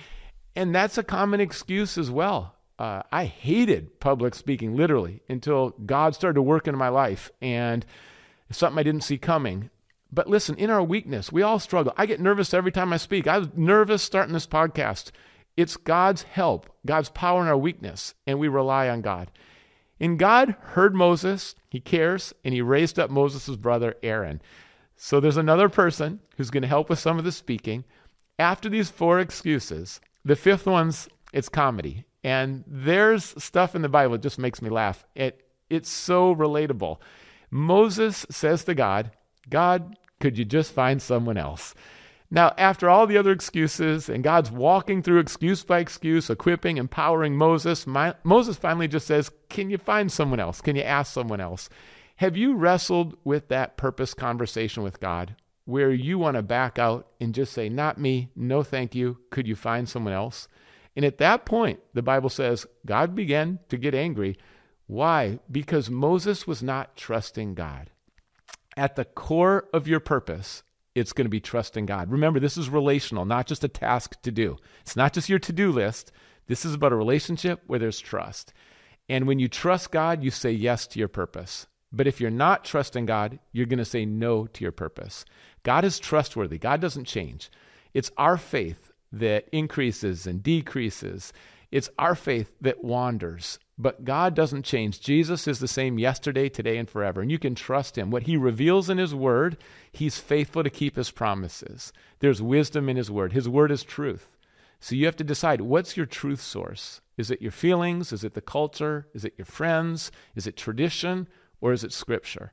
And 0.55 0.75
that's 0.75 0.97
a 0.97 1.03
common 1.03 1.39
excuse 1.39 1.97
as 1.97 2.11
well. 2.11 2.55
Uh, 2.77 3.03
I 3.11 3.25
hated 3.25 3.99
public 3.99 4.33
speaking, 4.35 4.75
literally, 4.75 5.21
until 5.29 5.69
God 5.85 6.15
started 6.15 6.35
to 6.35 6.41
work 6.41 6.67
in 6.67 6.75
my 6.75 6.89
life 6.89 7.29
and 7.41 7.85
something 8.49 8.79
I 8.79 8.83
didn't 8.83 9.03
see 9.03 9.17
coming. 9.17 9.69
But 10.11 10.27
listen, 10.27 10.57
in 10.57 10.69
our 10.69 10.83
weakness, 10.83 11.31
we 11.31 11.41
all 11.41 11.59
struggle. 11.59 11.93
I 11.95 12.05
get 12.05 12.19
nervous 12.19 12.53
every 12.53 12.71
time 12.71 12.91
I 12.91 12.97
speak. 12.97 13.27
I 13.27 13.37
was 13.37 13.49
nervous 13.55 14.03
starting 14.03 14.33
this 14.33 14.47
podcast. 14.47 15.11
It's 15.55 15.77
God's 15.77 16.23
help, 16.23 16.69
God's 16.85 17.09
power 17.09 17.41
in 17.41 17.47
our 17.47 17.57
weakness, 17.57 18.13
and 18.25 18.39
we 18.39 18.47
rely 18.47 18.89
on 18.89 19.01
God. 19.01 19.31
And 19.99 20.17
God 20.17 20.55
heard 20.59 20.95
Moses, 20.95 21.55
he 21.69 21.79
cares, 21.79 22.33
and 22.43 22.53
he 22.53 22.61
raised 22.61 22.97
up 22.97 23.11
Moses' 23.11 23.55
brother 23.55 23.95
Aaron. 24.01 24.41
So 24.95 25.19
there's 25.19 25.37
another 25.37 25.69
person 25.69 26.19
who's 26.35 26.49
going 26.49 26.63
to 26.63 26.67
help 26.67 26.89
with 26.89 26.99
some 26.99 27.19
of 27.19 27.23
the 27.23 27.31
speaking. 27.31 27.85
After 28.39 28.69
these 28.69 28.89
four 28.89 29.19
excuses, 29.19 30.01
the 30.23 30.35
fifth 30.35 30.65
one's 30.65 31.07
it's 31.33 31.49
comedy. 31.49 32.05
And 32.23 32.63
there's 32.67 33.41
stuff 33.43 33.75
in 33.75 33.81
the 33.81 33.89
Bible 33.89 34.13
that 34.13 34.21
just 34.21 34.39
makes 34.39 34.61
me 34.61 34.69
laugh. 34.69 35.05
It 35.15 35.43
it's 35.69 35.89
so 35.89 36.35
relatable. 36.35 36.97
Moses 37.49 38.25
says 38.29 38.63
to 38.65 38.75
God, 38.75 39.11
God, 39.49 39.95
Could 40.19 40.37
you 40.37 40.45
just 40.45 40.73
find 40.73 41.01
someone 41.01 41.37
else? 41.37 41.73
Now, 42.33 42.53
after 42.57 42.89
all 42.89 43.07
the 43.07 43.17
other 43.17 43.31
excuses, 43.31 44.07
and 44.07 44.23
God's 44.23 44.51
walking 44.51 45.01
through 45.01 45.19
excuse 45.19 45.63
by 45.63 45.79
excuse, 45.79 46.29
equipping, 46.29 46.77
empowering 46.77 47.35
Moses, 47.35 47.85
my, 47.85 48.15
Moses 48.23 48.55
finally 48.55 48.87
just 48.87 49.07
says, 49.07 49.31
Can 49.49 49.69
you 49.69 49.77
find 49.77 50.11
someone 50.11 50.39
else? 50.39 50.61
Can 50.61 50.75
you 50.75 50.83
ask 50.83 51.11
someone 51.11 51.41
else? 51.41 51.69
Have 52.17 52.37
you 52.37 52.55
wrestled 52.55 53.17
with 53.23 53.47
that 53.47 53.77
purpose 53.77 54.13
conversation 54.13 54.83
with 54.83 54.99
God 54.99 55.35
where 55.65 55.91
you 55.91 56.17
want 56.17 56.35
to 56.35 56.41
back 56.41 56.79
out 56.79 57.07
and 57.19 57.33
just 57.33 57.53
say, 57.53 57.69
Not 57.69 57.97
me, 57.97 58.29
no 58.35 58.63
thank 58.63 58.95
you, 58.95 59.17
could 59.29 59.47
you 59.47 59.55
find 59.55 59.87
someone 59.87 60.13
else? 60.13 60.47
And 60.95 61.05
at 61.05 61.19
that 61.19 61.45
point, 61.45 61.79
the 61.93 62.01
Bible 62.01 62.29
says 62.29 62.65
God 62.85 63.15
began 63.15 63.59
to 63.69 63.77
get 63.77 63.95
angry. 63.95 64.37
Why? 64.87 65.39
Because 65.49 65.89
Moses 65.89 66.45
was 66.45 66.61
not 66.61 66.97
trusting 66.97 67.53
God. 67.53 67.89
At 68.75 68.95
the 68.95 69.05
core 69.05 69.69
of 69.73 69.87
your 69.87 70.01
purpose, 70.01 70.63
it's 70.95 71.13
going 71.13 71.25
to 71.25 71.29
be 71.29 71.39
trusting 71.39 71.85
God. 71.85 72.11
Remember, 72.11 72.39
this 72.39 72.57
is 72.57 72.69
relational, 72.69 73.23
not 73.23 73.47
just 73.47 73.63
a 73.63 73.69
task 73.69 74.21
to 74.23 74.31
do. 74.31 74.57
It's 74.81 74.97
not 74.97 75.13
just 75.13 75.29
your 75.29 75.39
to 75.39 75.53
do 75.53 75.71
list. 75.71 76.11
This 76.47 76.65
is 76.65 76.73
about 76.73 76.91
a 76.91 76.97
relationship 76.97 77.61
where 77.67 77.79
there's 77.79 77.99
trust. 77.99 78.53
And 79.07 79.27
when 79.27 79.39
you 79.39 79.47
trust 79.47 79.91
God, 79.91 80.23
you 80.23 80.31
say 80.31 80.51
yes 80.51 80.87
to 80.87 80.99
your 80.99 81.07
purpose. 81.07 81.67
But 81.91 82.07
if 82.07 82.21
you're 82.21 82.29
not 82.29 82.63
trusting 82.63 83.05
God, 83.05 83.39
you're 83.51 83.65
going 83.65 83.79
to 83.79 83.85
say 83.85 84.05
no 84.05 84.47
to 84.47 84.63
your 84.63 84.71
purpose. 84.71 85.25
God 85.63 85.83
is 85.83 85.99
trustworthy, 85.99 86.57
God 86.57 86.81
doesn't 86.81 87.05
change. 87.05 87.49
It's 87.93 88.11
our 88.17 88.37
faith 88.37 88.91
that 89.11 89.47
increases 89.51 90.25
and 90.25 90.41
decreases. 90.41 91.33
It's 91.71 91.89
our 91.97 92.15
faith 92.15 92.51
that 92.61 92.83
wanders. 92.83 93.59
But 93.77 94.05
God 94.05 94.35
doesn't 94.35 94.63
change. 94.63 95.01
Jesus 95.01 95.47
is 95.47 95.59
the 95.59 95.67
same 95.67 95.97
yesterday, 95.97 96.49
today, 96.49 96.77
and 96.77 96.89
forever. 96.89 97.21
And 97.21 97.31
you 97.31 97.39
can 97.39 97.55
trust 97.55 97.97
him. 97.97 98.11
What 98.11 98.23
he 98.23 98.37
reveals 98.37 98.89
in 98.89 98.97
his 98.97 99.15
word, 99.15 99.57
he's 99.91 100.19
faithful 100.19 100.63
to 100.63 100.69
keep 100.69 100.95
his 100.95 101.11
promises. 101.11 101.91
There's 102.19 102.41
wisdom 102.41 102.89
in 102.89 102.97
his 102.97 103.09
word. 103.09 103.33
His 103.33 103.49
word 103.49 103.71
is 103.71 103.83
truth. 103.83 104.37
So 104.79 104.95
you 104.95 105.05
have 105.05 105.15
to 105.17 105.23
decide 105.23 105.61
what's 105.61 105.97
your 105.97 106.05
truth 106.05 106.41
source? 106.41 107.01
Is 107.17 107.31
it 107.31 107.41
your 107.41 107.51
feelings? 107.51 108.11
Is 108.11 108.23
it 108.23 108.33
the 108.33 108.41
culture? 108.41 109.07
Is 109.13 109.25
it 109.25 109.33
your 109.37 109.45
friends? 109.45 110.11
Is 110.35 110.45
it 110.45 110.57
tradition? 110.57 111.27
Or 111.61 111.71
is 111.71 111.83
it 111.83 111.93
scripture? 111.93 112.51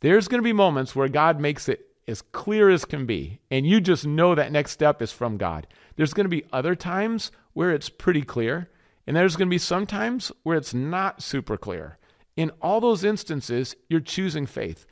There's 0.00 0.28
going 0.28 0.40
to 0.40 0.44
be 0.44 0.52
moments 0.52 0.96
where 0.96 1.08
God 1.08 1.40
makes 1.40 1.68
it 1.68 1.86
as 2.08 2.22
clear 2.22 2.70
as 2.70 2.84
can 2.84 3.06
be, 3.06 3.40
and 3.50 3.66
you 3.66 3.80
just 3.80 4.06
know 4.06 4.34
that 4.34 4.52
next 4.52 4.72
step 4.72 5.02
is 5.02 5.12
from 5.12 5.36
God. 5.36 5.66
There's 5.96 6.14
going 6.14 6.24
to 6.24 6.30
be 6.30 6.44
other 6.52 6.74
times 6.74 7.30
where 7.52 7.70
it's 7.70 7.88
pretty 7.88 8.22
clear, 8.22 8.68
and 9.06 9.16
there's 9.16 9.36
going 9.36 9.48
to 9.48 9.54
be 9.54 9.58
some 9.58 9.86
times 9.86 10.30
where 10.42 10.56
it's 10.56 10.74
not 10.74 11.22
super 11.22 11.56
clear. 11.56 11.98
In 12.36 12.50
all 12.60 12.80
those 12.80 13.04
instances, 13.04 13.74
you're 13.88 14.00
choosing 14.00 14.46
faith. 14.46 14.86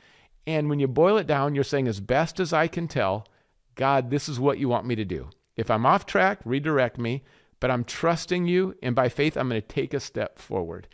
And 0.47 0.69
when 0.69 0.79
you 0.79 0.87
boil 0.87 1.17
it 1.17 1.27
down, 1.27 1.55
you're 1.55 1.63
saying, 1.63 1.87
as 1.87 1.99
best 1.99 2.39
as 2.39 2.53
I 2.53 2.67
can 2.67 2.87
tell, 2.87 3.27
God, 3.75 4.09
this 4.09 4.27
is 4.27 4.39
what 4.39 4.57
you 4.57 4.67
want 4.67 4.85
me 4.85 4.95
to 4.95 5.05
do. 5.05 5.29
If 5.55 5.71
I'm 5.71 5.85
off 5.85 6.05
track, 6.05 6.39
redirect 6.43 6.97
me, 6.97 7.23
but 7.59 7.71
I'm 7.71 7.83
trusting 7.83 8.45
you, 8.45 8.75
and 8.81 8.95
by 8.95 9.09
faith, 9.09 9.37
I'm 9.37 9.49
going 9.49 9.61
to 9.61 9.67
take 9.67 9.93
a 9.93 9.99
step 9.99 10.37
forward. 10.37 10.87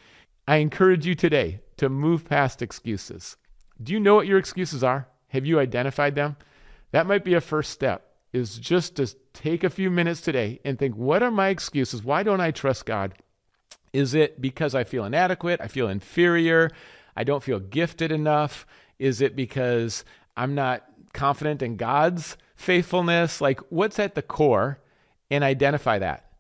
I 0.48 0.58
encourage 0.58 1.06
you 1.06 1.16
today 1.16 1.60
to 1.82 1.90
move 1.90 2.26
past 2.26 2.62
excuses. 2.62 3.38
Do 3.82 3.92
you 3.92 4.00
know 4.00 4.14
what 4.14 4.28
your 4.28 4.38
excuses 4.38 4.84
are? 4.84 5.08
Have 5.30 5.48
you 5.48 5.60
identified 5.60 6.14
them? 6.14 6.38
That 6.92 7.08
might 7.08 7.26
be 7.26 7.34
a 7.34 7.42
first 7.42 7.72
step 7.72 8.08
is 8.32 8.60
just 8.60 8.98
to 8.98 9.12
take 9.34 9.64
a 9.64 9.70
few 9.72 9.90
minutes 9.90 10.22
today 10.22 10.60
and 10.64 10.78
think, 10.78 10.96
what 10.96 11.24
are 11.24 11.32
my 11.32 11.50
excuses? 11.50 12.04
Why 12.04 12.22
don't 12.22 12.40
I 12.40 12.52
trust 12.52 12.86
God? 12.86 13.16
Is 13.94 14.14
it 14.14 14.40
because 14.40 14.76
I 14.76 14.84
feel 14.84 15.06
inadequate? 15.06 15.60
I 15.60 15.68
feel 15.68 15.90
inferior? 15.90 16.70
I 17.16 17.24
don't 17.24 17.42
feel 17.42 17.60
gifted 17.60 18.12
enough? 18.12 18.68
Is 19.00 19.20
it 19.20 19.36
because 19.36 20.06
I'm 20.38 20.54
not 20.54 20.86
confident 21.14 21.64
in 21.64 21.78
God's 21.78 22.38
faithfulness? 22.56 23.42
Like, 23.42 23.60
what's 23.70 23.98
at 23.98 24.14
the 24.14 24.22
core? 24.22 24.80
And 25.32 25.44
identify 25.44 25.98
that. 25.98 26.32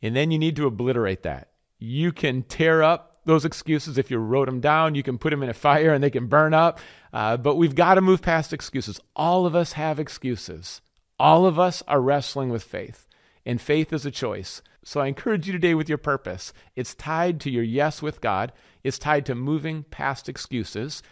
And 0.00 0.16
then 0.16 0.30
you 0.30 0.38
need 0.38 0.56
to 0.56 0.66
obliterate 0.66 1.24
that. 1.24 1.50
You 1.78 2.10
can 2.10 2.42
tear 2.42 2.82
up 2.82 3.07
those 3.28 3.44
excuses. 3.44 3.98
If 3.98 4.10
you 4.10 4.18
wrote 4.18 4.46
them 4.46 4.60
down, 4.60 4.94
you 4.94 5.02
can 5.02 5.18
put 5.18 5.30
them 5.30 5.42
in 5.42 5.50
a 5.50 5.54
fire 5.54 5.92
and 5.92 6.02
they 6.02 6.10
can 6.10 6.26
burn 6.26 6.54
up. 6.54 6.80
Uh, 7.12 7.36
but 7.36 7.56
we've 7.56 7.74
got 7.74 7.94
to 7.94 8.00
move 8.00 8.22
past 8.22 8.52
excuses. 8.52 9.00
All 9.14 9.46
of 9.46 9.54
us 9.54 9.74
have 9.74 10.00
excuses. 10.00 10.80
All 11.20 11.46
of 11.46 11.58
us 11.58 11.82
are 11.86 12.00
wrestling 12.00 12.48
with 12.48 12.62
faith, 12.62 13.06
and 13.44 13.60
faith 13.60 13.92
is 13.92 14.06
a 14.06 14.10
choice. 14.10 14.62
So 14.84 15.00
I 15.00 15.08
encourage 15.08 15.46
you 15.46 15.52
today 15.52 15.74
with 15.74 15.88
your 15.88 15.98
purpose. 15.98 16.52
It's 16.74 16.94
tied 16.94 17.40
to 17.40 17.50
your 17.50 17.64
yes 17.64 18.00
with 18.00 18.20
God, 18.20 18.52
it's 18.82 18.98
tied 18.98 19.26
to 19.26 19.34
moving 19.34 19.82
past 19.84 20.28
excuses. 20.28 21.02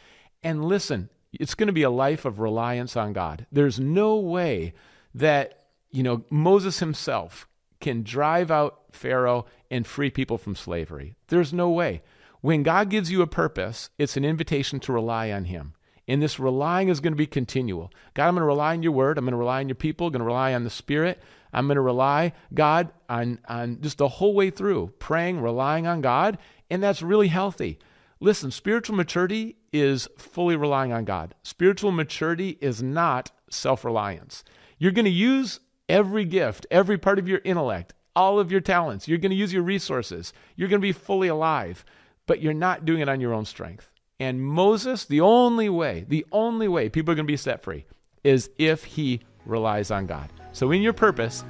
And 0.43 0.65
listen, 0.65 1.11
it's 1.33 1.55
going 1.55 1.67
to 1.67 1.73
be 1.73 1.83
a 1.83 1.91
life 1.91 2.25
of 2.25 2.39
reliance 2.39 2.97
on 2.97 3.13
God. 3.13 3.47
There's 3.53 3.81
no 3.81 4.17
way 4.17 4.75
that, 5.15 5.67
you 5.91 6.03
know, 6.03 6.25
Moses 6.31 6.79
himself 6.79 7.49
can 7.81 8.03
drive 8.03 8.51
out 8.51 8.86
Pharaoh 8.97 9.47
and 9.71 9.87
free 9.87 10.11
people 10.11 10.39
from 10.39 10.57
slavery. 10.57 11.17
There's 11.29 11.53
no 11.53 11.71
way. 11.71 12.03
When 12.41 12.63
God 12.63 12.91
gives 12.91 13.11
you 13.11 13.23
a 13.23 13.27
purpose, 13.27 13.91
it's 13.99 14.17
an 14.17 14.25
invitation 14.25 14.81
to 14.81 14.93
rely 14.93 15.31
on 15.31 15.45
Him. 15.45 15.75
And 16.09 16.23
this 16.23 16.39
relying 16.39 16.89
is 16.89 17.01
going 17.01 17.13
to 17.13 17.17
be 17.17 17.27
continual. 17.27 17.93
God, 18.15 18.29
I'm 18.29 18.35
going 18.35 18.43
to 18.43 18.47
rely 18.47 18.73
on 18.73 18.83
your 18.83 18.93
word. 18.93 19.19
I'm 19.19 19.25
going 19.25 19.33
to 19.33 19.39
rely 19.39 19.61
on 19.61 19.69
your 19.69 19.75
people. 19.75 20.07
I'm 20.07 20.13
going 20.13 20.21
to 20.21 20.27
rely 20.27 20.55
on 20.55 20.65
the 20.65 20.71
Spirit. 20.71 21.21
I'm 21.53 21.67
going 21.67 21.77
to 21.77 21.81
rely, 21.81 22.33
God, 22.55 22.91
on, 23.09 23.41
on 23.49 23.81
just 23.81 23.99
the 23.99 24.09
whole 24.09 24.35
way 24.35 24.51
through, 24.51 24.93
praying, 24.99 25.41
relying 25.41 25.87
on 25.87 26.01
God. 26.01 26.39
And 26.71 26.83
that's 26.83 27.03
really 27.03 27.29
healthy. 27.29 27.79
Listen, 28.21 28.51
spiritual 28.51 28.97
maturity 28.97 29.57
is 29.73 30.09
fully 30.17 30.57
relying 30.57 30.93
on 30.93 31.05
God. 31.05 31.35
Spiritual 31.43 31.93
maturity 31.93 32.59
is 32.61 32.83
not 32.83 33.31
self 33.51 33.85
reliance. 33.85 34.45
You're 34.79 34.93
going 34.93 35.05
to 35.05 35.11
use 35.11 35.61
every 35.89 36.25
gift, 36.25 36.67
every 36.71 36.99
part 36.99 37.19
of 37.19 37.29
your 37.29 37.41
intellect, 37.45 37.95
all 38.17 38.41
of 38.41 38.51
your 38.51 38.63
talents. 38.63 39.07
You're 39.07 39.19
going 39.19 39.31
to 39.31 39.37
use 39.37 39.53
your 39.53 39.63
resources. 39.63 40.33
You're 40.57 40.69
going 40.69 40.81
to 40.81 40.87
be 40.87 40.93
fully 40.93 41.29
alive, 41.29 41.85
but 42.27 42.41
you're 42.41 42.55
not 42.55 42.85
doing 42.85 43.01
it 43.01 43.09
on 43.09 43.21
your 43.21 43.35
own 43.35 43.45
strength. 43.45 43.91
And 44.19 44.43
Moses, 44.43 45.05
the 45.05 45.21
only 45.21 45.69
way, 45.69 46.07
the 46.09 46.27
only 46.33 46.67
way 46.67 46.89
people 46.89 47.13
are 47.13 47.15
going 47.15 47.27
to 47.27 47.33
be 47.33 47.37
set 47.37 47.63
free 47.63 47.85
is 48.25 48.51
if 48.59 48.85
he 48.85 49.21
relies 49.45 49.91
on 49.91 50.07
God. 50.07 50.31
So 50.53 50.73
in 50.73 50.81
your 50.81 50.95
purpose, 50.95 51.45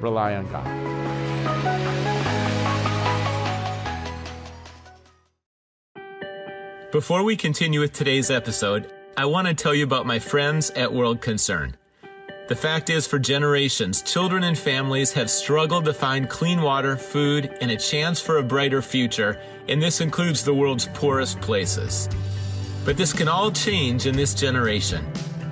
rely 0.00 0.36
on 0.36 0.50
God. 0.50 0.92
Before 6.92 7.24
we 7.24 7.36
continue 7.36 7.80
with 7.80 7.92
today's 7.92 8.30
episode, 8.30 8.92
I 9.16 9.24
want 9.24 9.48
to 9.48 9.54
tell 9.54 9.74
you 9.74 9.82
about 9.84 10.06
my 10.06 10.18
friends 10.18 10.70
at 10.70 10.92
World 10.92 11.20
Concern. 11.20 11.76
The 12.52 12.56
fact 12.56 12.90
is, 12.90 13.06
for 13.06 13.18
generations, 13.18 14.02
children 14.02 14.44
and 14.44 14.58
families 14.58 15.10
have 15.14 15.30
struggled 15.30 15.86
to 15.86 15.94
find 15.94 16.28
clean 16.28 16.60
water, 16.60 16.98
food, 16.98 17.56
and 17.62 17.70
a 17.70 17.78
chance 17.78 18.20
for 18.20 18.36
a 18.36 18.42
brighter 18.42 18.82
future, 18.82 19.40
and 19.68 19.80
this 19.82 20.02
includes 20.02 20.44
the 20.44 20.52
world's 20.52 20.86
poorest 20.92 21.40
places. 21.40 22.10
But 22.84 22.98
this 22.98 23.14
can 23.14 23.26
all 23.26 23.50
change 23.52 24.04
in 24.04 24.14
this 24.14 24.34
generation, 24.34 25.02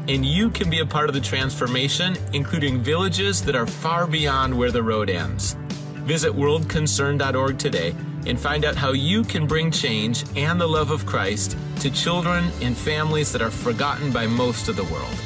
and 0.08 0.26
you 0.26 0.50
can 0.50 0.68
be 0.68 0.80
a 0.80 0.84
part 0.84 1.08
of 1.08 1.14
the 1.14 1.22
transformation, 1.22 2.18
including 2.34 2.82
villages 2.82 3.40
that 3.44 3.56
are 3.56 3.66
far 3.66 4.06
beyond 4.06 4.54
where 4.54 4.70
the 4.70 4.82
road 4.82 5.08
ends. 5.08 5.56
Visit 6.04 6.34
worldconcern.org 6.34 7.58
today 7.58 7.94
and 8.26 8.38
find 8.38 8.66
out 8.66 8.76
how 8.76 8.92
you 8.92 9.24
can 9.24 9.46
bring 9.46 9.70
change 9.70 10.26
and 10.36 10.60
the 10.60 10.68
love 10.68 10.90
of 10.90 11.06
Christ 11.06 11.56
to 11.76 11.90
children 11.90 12.50
and 12.60 12.76
families 12.76 13.32
that 13.32 13.40
are 13.40 13.50
forgotten 13.50 14.12
by 14.12 14.26
most 14.26 14.68
of 14.68 14.76
the 14.76 14.84
world. 14.84 15.16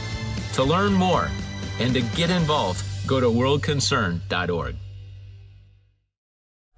To 0.52 0.62
learn 0.62 0.92
more, 0.92 1.32
and 1.80 1.94
to 1.94 2.02
get 2.16 2.30
involved, 2.30 2.84
go 3.06 3.20
to 3.20 3.26
worldconcern.org. 3.26 4.76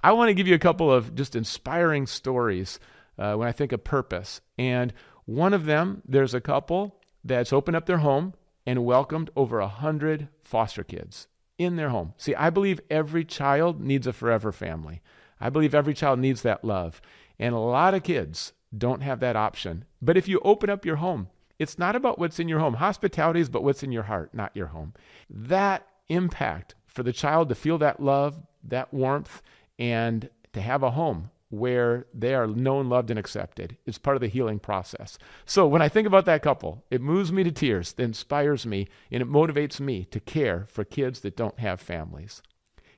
I 0.02 0.12
want 0.12 0.28
to 0.28 0.34
give 0.34 0.46
you 0.46 0.54
a 0.54 0.60
couple 0.60 0.92
of 0.92 1.14
just 1.14 1.34
inspiring 1.34 2.06
stories 2.06 2.78
uh, 3.18 3.34
when 3.34 3.48
I 3.48 3.52
think 3.52 3.72
of 3.72 3.82
purpose. 3.82 4.40
And 4.56 4.92
one 5.24 5.52
of 5.52 5.66
them, 5.66 6.02
there's 6.06 6.34
a 6.34 6.40
couple 6.40 7.00
that's 7.24 7.52
opened 7.52 7.76
up 7.76 7.86
their 7.86 7.98
home 7.98 8.34
and 8.64 8.84
welcomed 8.84 9.30
over 9.34 9.58
a 9.58 9.68
hundred 9.68 10.28
foster 10.42 10.84
kids 10.84 11.26
in 11.58 11.76
their 11.76 11.88
home. 11.88 12.14
See, 12.16 12.34
I 12.34 12.50
believe 12.50 12.80
every 12.90 13.24
child 13.24 13.80
needs 13.80 14.06
a 14.06 14.12
forever 14.12 14.52
family. 14.52 15.02
I 15.40 15.50
believe 15.50 15.74
every 15.74 15.94
child 15.94 16.20
needs 16.20 16.42
that 16.42 16.64
love. 16.64 17.00
And 17.38 17.54
a 17.54 17.58
lot 17.58 17.94
of 17.94 18.02
kids 18.02 18.52
don't 18.76 19.02
have 19.02 19.20
that 19.20 19.36
option. 19.36 19.84
But 20.00 20.16
if 20.16 20.28
you 20.28 20.40
open 20.44 20.70
up 20.70 20.84
your 20.84 20.96
home 20.96 21.28
it's 21.58 21.78
not 21.78 21.96
about 21.96 22.18
what's 22.18 22.38
in 22.38 22.48
your 22.48 22.60
home. 22.60 22.74
Hospitality 22.74 23.40
is 23.40 23.48
about 23.48 23.64
what's 23.64 23.82
in 23.82 23.92
your 23.92 24.04
heart, 24.04 24.34
not 24.34 24.54
your 24.54 24.68
home. 24.68 24.94
That 25.30 25.86
impact 26.08 26.74
for 26.86 27.02
the 27.02 27.12
child 27.12 27.48
to 27.48 27.54
feel 27.54 27.78
that 27.78 28.00
love, 28.00 28.40
that 28.64 28.92
warmth, 28.92 29.42
and 29.78 30.30
to 30.52 30.60
have 30.60 30.82
a 30.82 30.92
home 30.92 31.30
where 31.48 32.06
they 32.12 32.34
are 32.34 32.46
known, 32.46 32.88
loved, 32.88 33.10
and 33.10 33.18
accepted 33.18 33.76
is 33.86 33.98
part 33.98 34.16
of 34.16 34.20
the 34.20 34.28
healing 34.28 34.58
process. 34.58 35.16
So 35.44 35.66
when 35.66 35.82
I 35.82 35.88
think 35.88 36.06
about 36.06 36.24
that 36.26 36.42
couple, 36.42 36.84
it 36.90 37.00
moves 37.00 37.30
me 37.30 37.44
to 37.44 37.52
tears, 37.52 37.94
it 37.96 38.02
inspires 38.02 38.66
me, 38.66 38.88
and 39.10 39.22
it 39.22 39.28
motivates 39.28 39.78
me 39.78 40.04
to 40.06 40.20
care 40.20 40.66
for 40.68 40.84
kids 40.84 41.20
that 41.20 41.36
don't 41.36 41.58
have 41.60 41.80
families. 41.80 42.42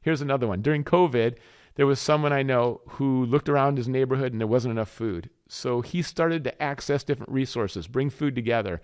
Here's 0.00 0.22
another 0.22 0.46
one. 0.46 0.62
During 0.62 0.84
COVID, 0.84 1.36
there 1.74 1.86
was 1.86 2.00
someone 2.00 2.32
I 2.32 2.42
know 2.42 2.80
who 2.88 3.24
looked 3.24 3.48
around 3.48 3.76
his 3.76 3.88
neighborhood 3.88 4.32
and 4.32 4.40
there 4.40 4.48
wasn't 4.48 4.72
enough 4.72 4.90
food. 4.90 5.30
So 5.48 5.80
he 5.80 6.02
started 6.02 6.44
to 6.44 6.62
access 6.62 7.02
different 7.02 7.32
resources, 7.32 7.86
bring 7.88 8.10
food 8.10 8.34
together. 8.34 8.80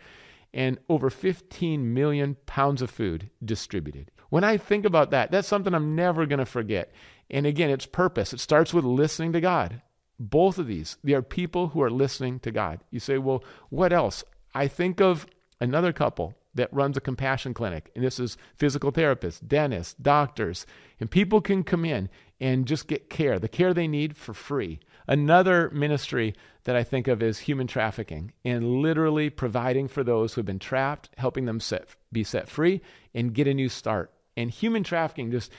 and 0.55 0.79
over 0.89 1.11
15 1.11 1.93
million 1.93 2.37
pounds 2.47 2.81
of 2.81 2.89
food 2.89 3.29
distributed. 3.45 4.11
When 4.31 4.45
I 4.45 4.57
think 4.57 4.87
about 4.87 5.11
that, 5.11 5.31
that's 5.31 5.49
something 5.49 5.75
I'm 5.75 5.97
never 5.97 6.27
going 6.27 6.39
to 6.39 6.47
forget. 6.47 6.93
And 7.29 7.45
again, 7.45 7.71
it's 7.71 7.87
purpose. 7.87 8.33
It 8.33 8.41
starts 8.41 8.73
with 8.73 8.85
listening 8.85 9.33
to 9.33 9.41
God. 9.41 9.83
Both 10.19 10.59
of 10.59 10.69
these, 10.69 10.97
they 11.03 11.13
are 11.13 11.23
people 11.23 11.69
who 11.69 11.83
are 11.83 11.91
listening 11.91 12.39
to 12.41 12.53
God. 12.53 12.81
You 12.91 13.01
say, 13.01 13.19
well, 13.19 13.43
what 13.69 13.93
else? 13.93 14.23
I 14.55 14.69
think 14.69 15.01
of 15.01 15.27
another 15.61 15.93
couple 15.93 16.35
that 16.55 16.73
runs 16.73 16.97
a 16.97 17.01
compassion 17.01 17.53
clinic, 17.53 17.91
and 17.97 18.05
this 18.05 18.21
is 18.21 18.37
physical 18.57 18.93
therapists, 18.93 19.45
dentists, 19.45 19.95
doctors, 19.95 20.67
and 21.01 21.11
people 21.11 21.41
can 21.41 21.65
come 21.65 21.85
in 21.85 22.09
and 22.41 22.67
just 22.67 22.87
get 22.87 23.11
care, 23.11 23.41
the 23.41 23.49
care 23.49 23.75
they 23.75 23.89
need 23.89 24.17
for 24.17 24.35
free. 24.35 24.79
Another 25.07 25.71
ministry 25.71 26.35
that 26.65 26.77
I 26.77 26.83
think 26.83 27.09
of 27.09 27.23
is 27.23 27.41
human 27.41 27.67
trafficking 27.67 28.33
and 28.45 28.81
literally 28.81 29.31
providing 29.31 29.89
for 29.89 30.03
those 30.03 30.35
who 30.35 30.41
have 30.41 30.47
been 30.47 30.59
trapped, 30.59 31.11
helping 31.19 31.45
them 31.45 31.61
set, 31.61 31.89
be 32.13 32.25
set 32.25 32.49
free 32.49 32.81
and 33.15 33.35
get 33.35 33.47
a 33.47 33.55
new 33.55 33.69
start. 33.69 34.11
And 34.37 34.51
human 34.51 34.83
trafficking 34.83 35.31
just 35.31 35.53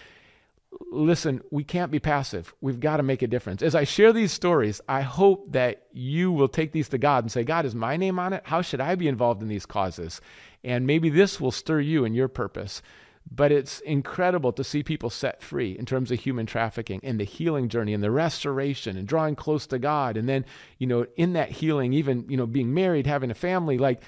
listen, 0.92 1.42
we 1.52 1.64
can't 1.64 1.92
be 1.92 2.00
passive. 2.00 2.54
We've 2.62 2.80
got 2.80 2.98
to 2.98 3.04
make 3.04 3.22
a 3.22 3.28
difference. 3.28 3.62
As 3.62 3.76
I 3.76 3.84
share 3.84 4.14
these 4.14 4.32
stories, 4.32 4.82
I 4.88 5.02
hope 5.02 5.52
that 5.54 5.84
you 5.94 6.32
will 6.32 6.48
take 6.48 6.72
these 6.72 6.90
to 6.90 6.98
God 6.98 7.24
and 7.24 7.32
say, 7.32 7.44
God, 7.44 7.66
is 7.66 7.76
my 7.76 7.98
name 7.98 8.20
on 8.20 8.34
it? 8.34 8.42
How 8.46 8.62
should 8.62 8.82
I 8.82 8.96
be 8.96 9.08
involved 9.08 9.42
in 9.42 9.48
these 9.48 9.66
causes? 9.66 10.22
And 10.64 10.88
maybe 10.88 11.10
this 11.10 11.40
will 11.40 11.52
stir 11.52 11.80
you 11.80 12.06
in 12.06 12.14
your 12.14 12.28
purpose. 12.28 12.82
But 13.30 13.52
it's 13.52 13.80
incredible 13.82 14.54
to 14.54 14.64
see 14.64 14.84
people 14.84 15.10
set 15.10 15.42
free 15.42 15.78
in 15.78 15.86
terms 15.86 16.12
of 16.12 16.20
human 16.20 16.46
trafficking 16.46 17.00
and 17.04 17.20
the 17.20 17.24
healing 17.24 17.70
journey 17.70 17.94
and 17.94 18.04
the 18.04 18.12
restoration 18.12 18.96
and 18.98 19.08
drawing 19.08 19.36
close 19.36 19.66
to 19.68 19.80
God. 19.80 20.16
And 20.16 20.30
then, 20.30 20.46
you 20.78 20.88
know, 20.88 21.06
in 21.18 21.34
that 21.34 21.52
healing, 21.52 21.92
even, 21.94 22.26
you 22.30 22.38
know, 22.38 22.46
being 22.46 22.74
married, 22.74 23.08
having 23.08 23.32
a 23.32 23.36
family, 23.36 23.78
like 23.78 24.02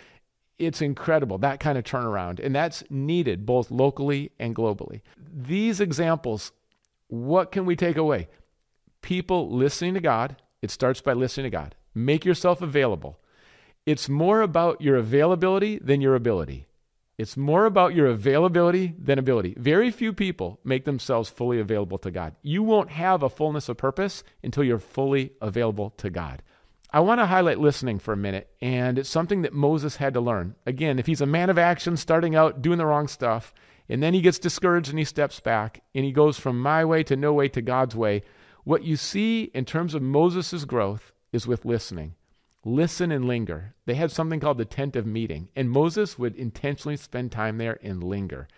it's 0.59 0.81
incredible, 0.81 1.39
that 1.39 1.59
kind 1.59 1.77
of 1.77 1.83
turnaround. 1.83 2.39
And 2.39 2.55
that's 2.55 2.83
needed 2.89 3.45
both 3.45 3.71
locally 3.71 4.31
and 4.39 4.55
globally. 4.55 5.01
These 5.17 5.81
examples 5.81 6.51
what 7.07 7.51
can 7.51 7.65
we 7.65 7.75
take 7.75 7.97
away? 7.97 8.27
People 9.01 9.49
listening 9.49 9.93
to 9.93 9.99
God. 9.99 10.35
It 10.61 10.71
starts 10.71 11.01
by 11.01 11.13
listening 11.13 11.45
to 11.45 11.57
God. 11.57 11.75
Make 11.93 12.25
yourself 12.25 12.61
available. 12.61 13.19
It's 13.85 14.09
more 14.09 14.41
about 14.41 14.81
your 14.81 14.97
availability 14.97 15.79
than 15.79 16.01
your 16.01 16.15
ability. 16.15 16.66
It's 17.17 17.35
more 17.35 17.65
about 17.65 17.95
your 17.95 18.07
availability 18.07 18.93
than 18.99 19.17
ability. 19.17 19.55
Very 19.57 19.89
few 19.89 20.13
people 20.13 20.59
make 20.63 20.85
themselves 20.85 21.29
fully 21.29 21.59
available 21.59 21.97
to 21.99 22.11
God. 22.11 22.35
You 22.43 22.61
won't 22.61 22.91
have 22.91 23.23
a 23.23 23.29
fullness 23.29 23.69
of 23.69 23.77
purpose 23.77 24.23
until 24.43 24.63
you're 24.63 24.77
fully 24.77 25.31
available 25.41 25.89
to 25.97 26.11
God. 26.11 26.43
I 26.91 26.99
want 26.99 27.19
to 27.19 27.25
highlight 27.25 27.59
listening 27.59 27.99
for 27.99 28.13
a 28.13 28.17
minute, 28.17 28.49
and 28.61 28.99
it's 28.99 29.09
something 29.09 29.41
that 29.41 29.53
Moses 29.53 29.95
had 29.95 30.13
to 30.13 30.21
learn. 30.21 30.55
Again, 30.65 30.99
if 30.99 31.07
he's 31.07 31.21
a 31.21 31.25
man 31.25 31.49
of 31.49 31.57
action 31.57 31.97
starting 31.97 32.35
out 32.35 32.61
doing 32.61 32.77
the 32.77 32.85
wrong 32.85 33.07
stuff, 33.07 33.53
and 33.89 34.03
then 34.03 34.13
he 34.13 34.21
gets 34.21 34.39
discouraged 34.39 34.89
and 34.89 34.99
he 34.99 35.05
steps 35.05 35.39
back 35.39 35.81
and 35.95 36.03
he 36.03 36.11
goes 36.11 36.37
from 36.37 36.59
my 36.59 36.83
way 36.85 37.03
to 37.03 37.15
no 37.15 37.33
way 37.33 37.47
to 37.49 37.61
God's 37.61 37.95
way. 37.95 38.21
What 38.63 38.83
you 38.83 38.97
see 38.97 39.43
in 39.53 39.65
terms 39.65 39.93
of 39.93 40.01
Moses' 40.01 40.65
growth 40.65 41.13
is 41.31 41.47
with 41.47 41.65
listening. 41.65 42.15
Listen 42.67 43.13
and 43.13 43.23
linger. 43.23 43.73
They 43.85 43.95
had 43.95 44.11
something 44.11 44.41
called 44.41 44.57
the 44.57 44.65
tent 44.65 44.97
of 44.97 45.05
meeting, 45.05 45.47
and 45.55 45.69
Moses 45.69 46.19
would 46.19 46.35
intentionally 46.35 46.97
spend 46.97 47.31
time 47.31 47.59
there 47.59 47.79
and 47.81 48.03
linger. 48.03 48.49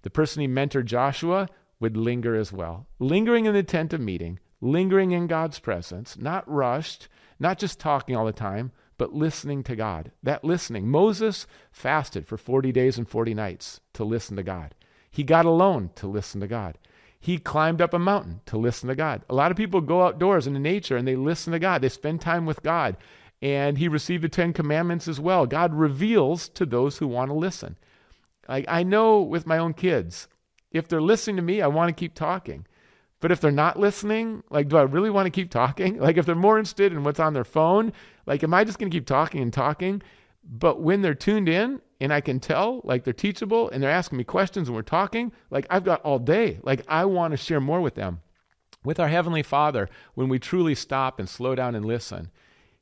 The 0.00 0.08
person 0.08 0.40
he 0.40 0.48
mentored, 0.48 0.86
Joshua, 0.86 1.50
would 1.78 1.94
linger 1.94 2.34
as 2.34 2.50
well. 2.50 2.86
Lingering 2.98 3.44
in 3.44 3.52
the 3.52 3.62
tent 3.62 3.92
of 3.92 4.00
meeting, 4.00 4.38
lingering 4.62 5.10
in 5.10 5.26
God's 5.26 5.58
presence, 5.58 6.16
not 6.16 6.50
rushed, 6.50 7.08
not 7.38 7.58
just 7.58 7.78
talking 7.78 8.16
all 8.16 8.24
the 8.24 8.32
time, 8.32 8.72
but 8.96 9.12
listening 9.12 9.62
to 9.64 9.76
God. 9.76 10.12
That 10.22 10.44
listening. 10.44 10.88
Moses 10.88 11.46
fasted 11.70 12.26
for 12.26 12.38
40 12.38 12.72
days 12.72 12.96
and 12.96 13.06
40 13.06 13.34
nights 13.34 13.82
to 13.92 14.02
listen 14.02 14.34
to 14.36 14.42
God. 14.42 14.74
He 15.10 15.24
got 15.24 15.44
alone 15.44 15.90
to 15.96 16.06
listen 16.06 16.40
to 16.40 16.48
God. 16.48 16.78
He 17.20 17.36
climbed 17.36 17.82
up 17.82 17.92
a 17.92 17.98
mountain 17.98 18.40
to 18.46 18.56
listen 18.56 18.88
to 18.88 18.94
God. 18.94 19.26
A 19.28 19.34
lot 19.34 19.50
of 19.50 19.58
people 19.58 19.82
go 19.82 20.04
outdoors 20.04 20.46
into 20.46 20.58
nature 20.58 20.96
and 20.96 21.06
they 21.06 21.16
listen 21.16 21.52
to 21.52 21.58
God. 21.58 21.82
They 21.82 21.90
spend 21.90 22.22
time 22.22 22.46
with 22.46 22.62
God. 22.62 22.96
And 23.40 23.78
he 23.78 23.88
received 23.88 24.24
the 24.24 24.28
Ten 24.28 24.52
Commandments 24.52 25.06
as 25.06 25.20
well. 25.20 25.46
God 25.46 25.74
reveals 25.74 26.48
to 26.50 26.66
those 26.66 26.98
who 26.98 27.06
want 27.06 27.30
to 27.30 27.34
listen. 27.34 27.76
Like 28.48 28.64
I 28.68 28.82
know 28.82 29.22
with 29.22 29.46
my 29.46 29.58
own 29.58 29.74
kids, 29.74 30.28
if 30.72 30.88
they're 30.88 31.00
listening 31.00 31.36
to 31.36 31.42
me, 31.42 31.62
I 31.62 31.66
want 31.68 31.88
to 31.88 31.98
keep 31.98 32.14
talking. 32.14 32.66
But 33.20 33.32
if 33.32 33.40
they're 33.40 33.50
not 33.50 33.78
listening, 33.78 34.44
like, 34.48 34.68
do 34.68 34.76
I 34.76 34.82
really 34.82 35.10
want 35.10 35.26
to 35.26 35.30
keep 35.30 35.50
talking? 35.50 35.98
Like, 36.08 36.16
if 36.16 36.26
they're 36.26 36.34
more 36.34 36.58
interested 36.58 36.92
in 36.92 37.02
what's 37.02 37.18
on 37.18 37.34
their 37.34 37.44
phone, 37.44 37.92
like, 38.26 38.44
am 38.44 38.54
I 38.54 38.62
just 38.64 38.78
going 38.78 38.90
to 38.90 38.96
keep 38.96 39.06
talking 39.06 39.42
and 39.42 39.52
talking? 39.52 40.02
But 40.44 40.80
when 40.80 41.02
they're 41.02 41.14
tuned 41.14 41.48
in 41.48 41.80
and 42.00 42.12
I 42.12 42.20
can 42.20 42.40
tell, 42.40 42.80
like 42.84 43.04
they're 43.04 43.12
teachable 43.12 43.68
and 43.70 43.82
they're 43.82 43.90
asking 43.90 44.18
me 44.18 44.24
questions 44.24 44.68
and 44.68 44.74
we're 44.74 44.82
talking, 44.82 45.32
like 45.50 45.66
I've 45.68 45.84
got 45.84 46.00
all 46.02 46.18
day. 46.18 46.58
Like 46.62 46.84
I 46.88 47.04
want 47.04 47.32
to 47.32 47.36
share 47.36 47.60
more 47.60 47.80
with 47.80 47.96
them. 47.96 48.20
With 48.84 49.00
our 49.00 49.08
Heavenly 49.08 49.42
Father, 49.42 49.88
when 50.14 50.28
we 50.28 50.38
truly 50.38 50.74
stop 50.74 51.18
and 51.18 51.28
slow 51.28 51.54
down 51.54 51.74
and 51.74 51.84
listen, 51.84 52.30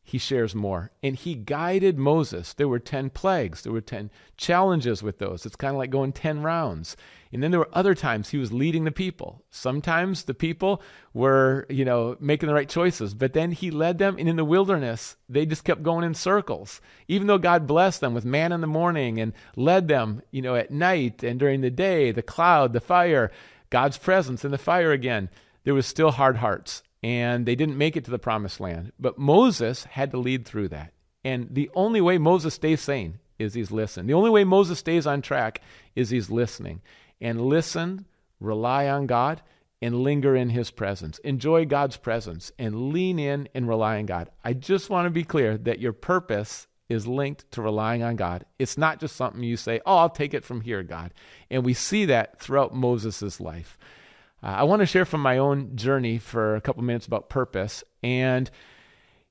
he 0.08 0.18
shares 0.18 0.54
more. 0.54 0.92
And 1.02 1.16
he 1.16 1.34
guided 1.34 1.98
Moses. 1.98 2.52
There 2.52 2.68
were 2.68 2.78
10 2.78 3.10
plagues, 3.10 3.62
there 3.62 3.72
were 3.72 3.80
10 3.80 4.08
challenges 4.36 5.02
with 5.02 5.18
those. 5.18 5.44
It's 5.44 5.56
kind 5.56 5.72
of 5.72 5.78
like 5.78 5.90
going 5.90 6.12
10 6.12 6.44
rounds. 6.44 6.96
And 7.32 7.42
then 7.42 7.50
there 7.50 7.58
were 7.58 7.68
other 7.72 7.96
times 7.96 8.28
he 8.28 8.38
was 8.38 8.52
leading 8.52 8.84
the 8.84 8.92
people. 8.92 9.42
Sometimes 9.50 10.22
the 10.22 10.32
people 10.32 10.80
were, 11.12 11.66
you 11.68 11.84
know, 11.84 12.16
making 12.20 12.46
the 12.46 12.54
right 12.54 12.68
choices, 12.68 13.14
but 13.14 13.32
then 13.32 13.50
he 13.50 13.72
led 13.72 13.98
them 13.98 14.14
and 14.16 14.28
in 14.28 14.36
the 14.36 14.44
wilderness, 14.44 15.16
they 15.28 15.44
just 15.44 15.64
kept 15.64 15.82
going 15.82 16.04
in 16.04 16.14
circles. 16.14 16.80
Even 17.08 17.26
though 17.26 17.36
God 17.36 17.66
blessed 17.66 18.00
them 18.00 18.14
with 18.14 18.24
manna 18.24 18.54
in 18.54 18.60
the 18.60 18.68
morning 18.68 19.18
and 19.18 19.32
led 19.56 19.88
them, 19.88 20.22
you 20.30 20.40
know, 20.40 20.54
at 20.54 20.70
night 20.70 21.24
and 21.24 21.40
during 21.40 21.62
the 21.62 21.70
day, 21.70 22.12
the 22.12 22.22
cloud, 22.22 22.72
the 22.72 22.80
fire, 22.80 23.32
God's 23.70 23.98
presence 23.98 24.44
and 24.44 24.54
the 24.54 24.58
fire 24.58 24.92
again, 24.92 25.30
there 25.64 25.74
was 25.74 25.84
still 25.84 26.12
hard 26.12 26.36
hearts 26.36 26.84
and 27.06 27.46
they 27.46 27.54
didn't 27.54 27.78
make 27.78 27.96
it 27.96 28.04
to 28.04 28.10
the 28.10 28.18
promised 28.18 28.58
land. 28.58 28.90
But 28.98 29.16
Moses 29.16 29.84
had 29.84 30.10
to 30.10 30.18
lead 30.18 30.44
through 30.44 30.70
that. 30.70 30.92
And 31.22 31.46
the 31.52 31.70
only 31.72 32.00
way 32.00 32.18
Moses 32.18 32.54
stays 32.54 32.80
sane 32.80 33.20
is 33.38 33.54
he's 33.54 33.70
listening. 33.70 34.08
The 34.08 34.14
only 34.14 34.28
way 34.28 34.42
Moses 34.42 34.80
stays 34.80 35.06
on 35.06 35.22
track 35.22 35.62
is 35.94 36.10
he's 36.10 36.30
listening. 36.30 36.82
And 37.20 37.46
listen, 37.46 38.06
rely 38.40 38.88
on 38.88 39.06
God, 39.06 39.40
and 39.80 40.02
linger 40.02 40.34
in 40.34 40.50
his 40.50 40.72
presence. 40.72 41.18
Enjoy 41.18 41.64
God's 41.64 41.96
presence 41.96 42.50
and 42.58 42.92
lean 42.92 43.20
in 43.20 43.48
and 43.54 43.68
rely 43.68 43.98
on 43.98 44.06
God. 44.06 44.28
I 44.44 44.52
just 44.52 44.90
want 44.90 45.06
to 45.06 45.10
be 45.10 45.22
clear 45.22 45.56
that 45.58 45.78
your 45.78 45.92
purpose 45.92 46.66
is 46.88 47.06
linked 47.06 47.48
to 47.52 47.62
relying 47.62 48.02
on 48.02 48.16
God. 48.16 48.44
It's 48.58 48.76
not 48.76 48.98
just 48.98 49.14
something 49.14 49.44
you 49.44 49.56
say, 49.56 49.80
oh, 49.86 49.98
I'll 49.98 50.10
take 50.10 50.34
it 50.34 50.44
from 50.44 50.60
here, 50.60 50.82
God. 50.82 51.14
And 51.52 51.64
we 51.64 51.72
see 51.72 52.06
that 52.06 52.40
throughout 52.40 52.74
Moses' 52.74 53.38
life. 53.38 53.78
Uh, 54.42 54.46
I 54.46 54.62
want 54.64 54.80
to 54.80 54.86
share 54.86 55.04
from 55.04 55.22
my 55.22 55.38
own 55.38 55.76
journey 55.76 56.18
for 56.18 56.56
a 56.56 56.60
couple 56.60 56.82
minutes 56.82 57.06
about 57.06 57.28
purpose. 57.28 57.82
And, 58.02 58.50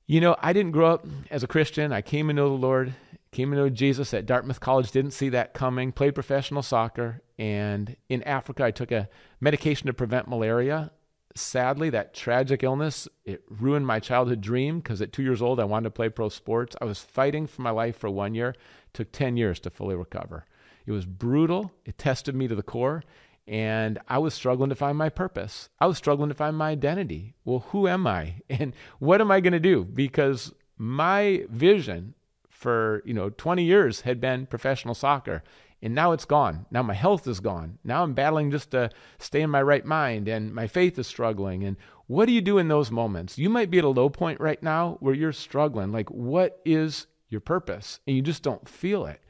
you 0.06 0.20
know, 0.20 0.36
I 0.40 0.52
didn't 0.52 0.72
grow 0.72 0.94
up 0.94 1.06
as 1.30 1.42
a 1.42 1.46
Christian. 1.48 1.92
I 1.92 2.02
came 2.02 2.28
to 2.28 2.34
know 2.34 2.48
the 2.48 2.54
Lord, 2.54 2.94
came 3.30 3.50
to 3.50 3.56
know 3.56 3.68
Jesus 3.68 4.12
at 4.14 4.26
Dartmouth 4.26 4.60
College, 4.60 4.90
didn't 4.90 5.12
see 5.12 5.28
that 5.30 5.54
coming, 5.54 5.92
played 5.92 6.14
professional 6.14 6.62
soccer. 6.62 7.22
And 7.38 7.96
in 8.08 8.22
Africa, 8.24 8.64
I 8.64 8.70
took 8.70 8.90
a 8.90 9.08
medication 9.40 9.86
to 9.86 9.92
prevent 9.92 10.28
malaria. 10.28 10.90
Sadly, 11.34 11.90
that 11.90 12.14
tragic 12.14 12.62
illness, 12.62 13.06
it 13.26 13.44
ruined 13.50 13.86
my 13.86 14.00
childhood 14.00 14.40
dream 14.40 14.78
because 14.78 15.02
at 15.02 15.12
two 15.12 15.22
years 15.22 15.42
old, 15.42 15.60
I 15.60 15.64
wanted 15.64 15.84
to 15.84 15.90
play 15.90 16.08
pro 16.08 16.30
sports. 16.30 16.74
I 16.80 16.86
was 16.86 16.98
fighting 16.98 17.46
for 17.46 17.62
my 17.62 17.70
life 17.70 17.98
for 17.98 18.08
one 18.08 18.34
year. 18.34 18.54
Took 18.94 19.12
10 19.12 19.36
years 19.36 19.60
to 19.60 19.70
fully 19.70 19.94
recover. 19.94 20.46
It 20.86 20.92
was 20.92 21.04
brutal. 21.04 21.72
It 21.84 21.98
tested 21.98 22.34
me 22.34 22.48
to 22.48 22.54
the 22.54 22.62
core. 22.62 23.02
And 23.48 23.98
I 24.08 24.18
was 24.18 24.34
struggling 24.34 24.70
to 24.70 24.74
find 24.74 24.98
my 24.98 25.08
purpose. 25.08 25.68
I 25.78 25.86
was 25.86 25.98
struggling 25.98 26.28
to 26.30 26.34
find 26.34 26.56
my 26.56 26.70
identity. 26.70 27.34
Well, 27.44 27.60
who 27.70 27.86
am 27.86 28.06
I? 28.06 28.42
And 28.50 28.74
what 28.98 29.20
am 29.20 29.30
I 29.30 29.40
going 29.40 29.52
to 29.52 29.60
do? 29.60 29.84
Because 29.84 30.52
my 30.78 31.44
vision 31.48 32.14
for, 32.48 33.02
you 33.04 33.14
know, 33.14 33.30
20 33.30 33.62
years 33.62 34.00
had 34.00 34.20
been 34.20 34.46
professional 34.46 34.94
soccer. 34.94 35.42
And 35.82 35.94
now 35.94 36.12
it's 36.12 36.24
gone. 36.24 36.66
Now 36.70 36.82
my 36.82 36.94
health 36.94 37.28
is 37.28 37.38
gone. 37.40 37.78
Now 37.84 38.02
I'm 38.02 38.14
battling 38.14 38.50
just 38.50 38.70
to 38.70 38.90
stay 39.18 39.42
in 39.42 39.50
my 39.50 39.62
right 39.62 39.84
mind 39.84 40.26
and 40.26 40.54
my 40.54 40.66
faith 40.66 40.98
is 40.98 41.06
struggling. 41.06 41.62
And 41.62 41.76
what 42.06 42.26
do 42.26 42.32
you 42.32 42.40
do 42.40 42.58
in 42.58 42.68
those 42.68 42.90
moments? 42.90 43.38
You 43.38 43.50
might 43.50 43.70
be 43.70 43.78
at 43.78 43.84
a 43.84 43.88
low 43.88 44.08
point 44.08 44.40
right 44.40 44.62
now 44.62 44.96
where 45.00 45.14
you're 45.14 45.32
struggling. 45.32 45.92
Like, 45.92 46.10
what 46.10 46.60
is 46.64 47.06
your 47.28 47.40
purpose? 47.40 48.00
And 48.06 48.16
you 48.16 48.22
just 48.22 48.42
don't 48.42 48.68
feel 48.68 49.06
it. 49.06 49.20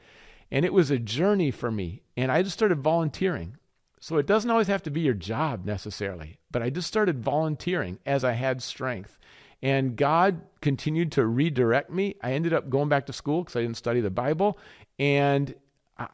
And 0.49 0.63
it 0.63 0.73
was 0.73 0.89
a 0.89 0.97
journey 0.97 1.51
for 1.51 1.69
me. 1.69 2.03
And 2.15 2.31
I 2.31 2.41
just 2.43 2.55
started 2.55 2.79
volunteering. 2.79 3.57
So 3.99 4.17
it 4.17 4.27
doesn't 4.27 4.49
always 4.49 4.67
have 4.67 4.83
to 4.83 4.91
be 4.91 5.01
your 5.01 5.13
job 5.13 5.65
necessarily, 5.65 6.37
but 6.51 6.61
I 6.61 6.69
just 6.69 6.87
started 6.87 7.23
volunteering 7.23 7.99
as 8.05 8.23
I 8.23 8.33
had 8.33 8.61
strength. 8.61 9.17
And 9.61 9.95
God 9.95 10.41
continued 10.61 11.11
to 11.13 11.25
redirect 11.25 11.89
me. 11.89 12.15
I 12.21 12.33
ended 12.33 12.53
up 12.53 12.69
going 12.69 12.89
back 12.89 13.07
to 13.07 13.13
school 13.13 13.43
because 13.43 13.55
I 13.55 13.61
didn't 13.61 13.77
study 13.77 14.01
the 14.01 14.11
Bible. 14.11 14.59
And 14.99 15.55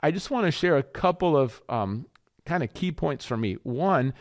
I 0.01 0.11
just 0.11 0.31
want 0.31 0.45
to 0.45 0.51
share 0.51 0.77
a 0.77 0.83
couple 0.83 1.35
of 1.35 1.61
um, 1.67 2.05
kind 2.45 2.63
of 2.63 2.73
key 2.73 2.91
points 2.91 3.25
for 3.25 3.35
me. 3.35 3.55
One 3.63 4.13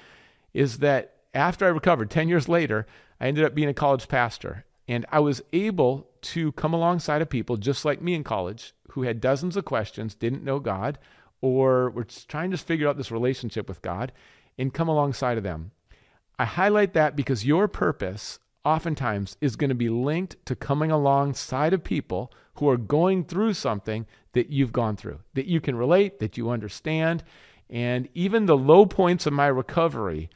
is 0.52 0.78
that 0.78 1.14
after 1.34 1.64
I 1.64 1.68
recovered, 1.68 2.10
10 2.10 2.28
years 2.28 2.48
later, 2.48 2.86
I 3.20 3.28
ended 3.28 3.44
up 3.44 3.54
being 3.54 3.68
a 3.68 3.74
college 3.74 4.08
pastor. 4.08 4.64
And 4.88 5.06
I 5.10 5.20
was 5.20 5.40
able 5.52 6.08
to 6.22 6.52
come 6.52 6.74
alongside 6.74 7.22
of 7.22 7.30
people 7.30 7.56
just 7.56 7.84
like 7.84 8.02
me 8.02 8.14
in 8.14 8.24
college 8.24 8.74
who 8.90 9.02
had 9.02 9.20
dozens 9.20 9.56
of 9.56 9.64
questions, 9.64 10.14
didn't 10.14 10.44
know 10.44 10.58
God, 10.58 10.98
or 11.42 11.90
were 11.90 12.06
trying 12.28 12.50
to 12.50 12.56
figure 12.56 12.88
out 12.88 12.96
this 12.96 13.10
relationship 13.10 13.68
with 13.68 13.82
God, 13.82 14.12
and 14.56 14.72
come 14.72 14.88
alongside 14.88 15.36
of 15.36 15.44
them. 15.44 15.72
I 16.38 16.46
highlight 16.46 16.94
that 16.94 17.14
because 17.14 17.44
your 17.44 17.68
purpose 17.68 18.38
oftentimes 18.64 19.36
is 19.40 19.56
going 19.56 19.68
to 19.68 19.74
be 19.74 19.88
linked 19.88 20.36
to 20.46 20.56
coming 20.56 20.90
alongside 20.90 21.74
of 21.74 21.84
people 21.84 22.32
who 22.54 22.68
are 22.68 22.76
going 22.76 23.24
through 23.24 23.54
something 23.54 24.06
that 24.32 24.50
you've 24.50 24.72
gone 24.72 24.96
through, 24.96 25.18
that 25.34 25.46
you 25.46 25.60
can 25.60 25.76
relate, 25.76 26.20
that 26.20 26.36
you 26.36 26.48
understand. 26.50 27.22
And 27.68 28.08
even 28.14 28.46
the 28.46 28.56
low 28.56 28.86
points 28.86 29.26
of 29.26 29.32
my 29.32 29.46
recovery, 29.46 30.30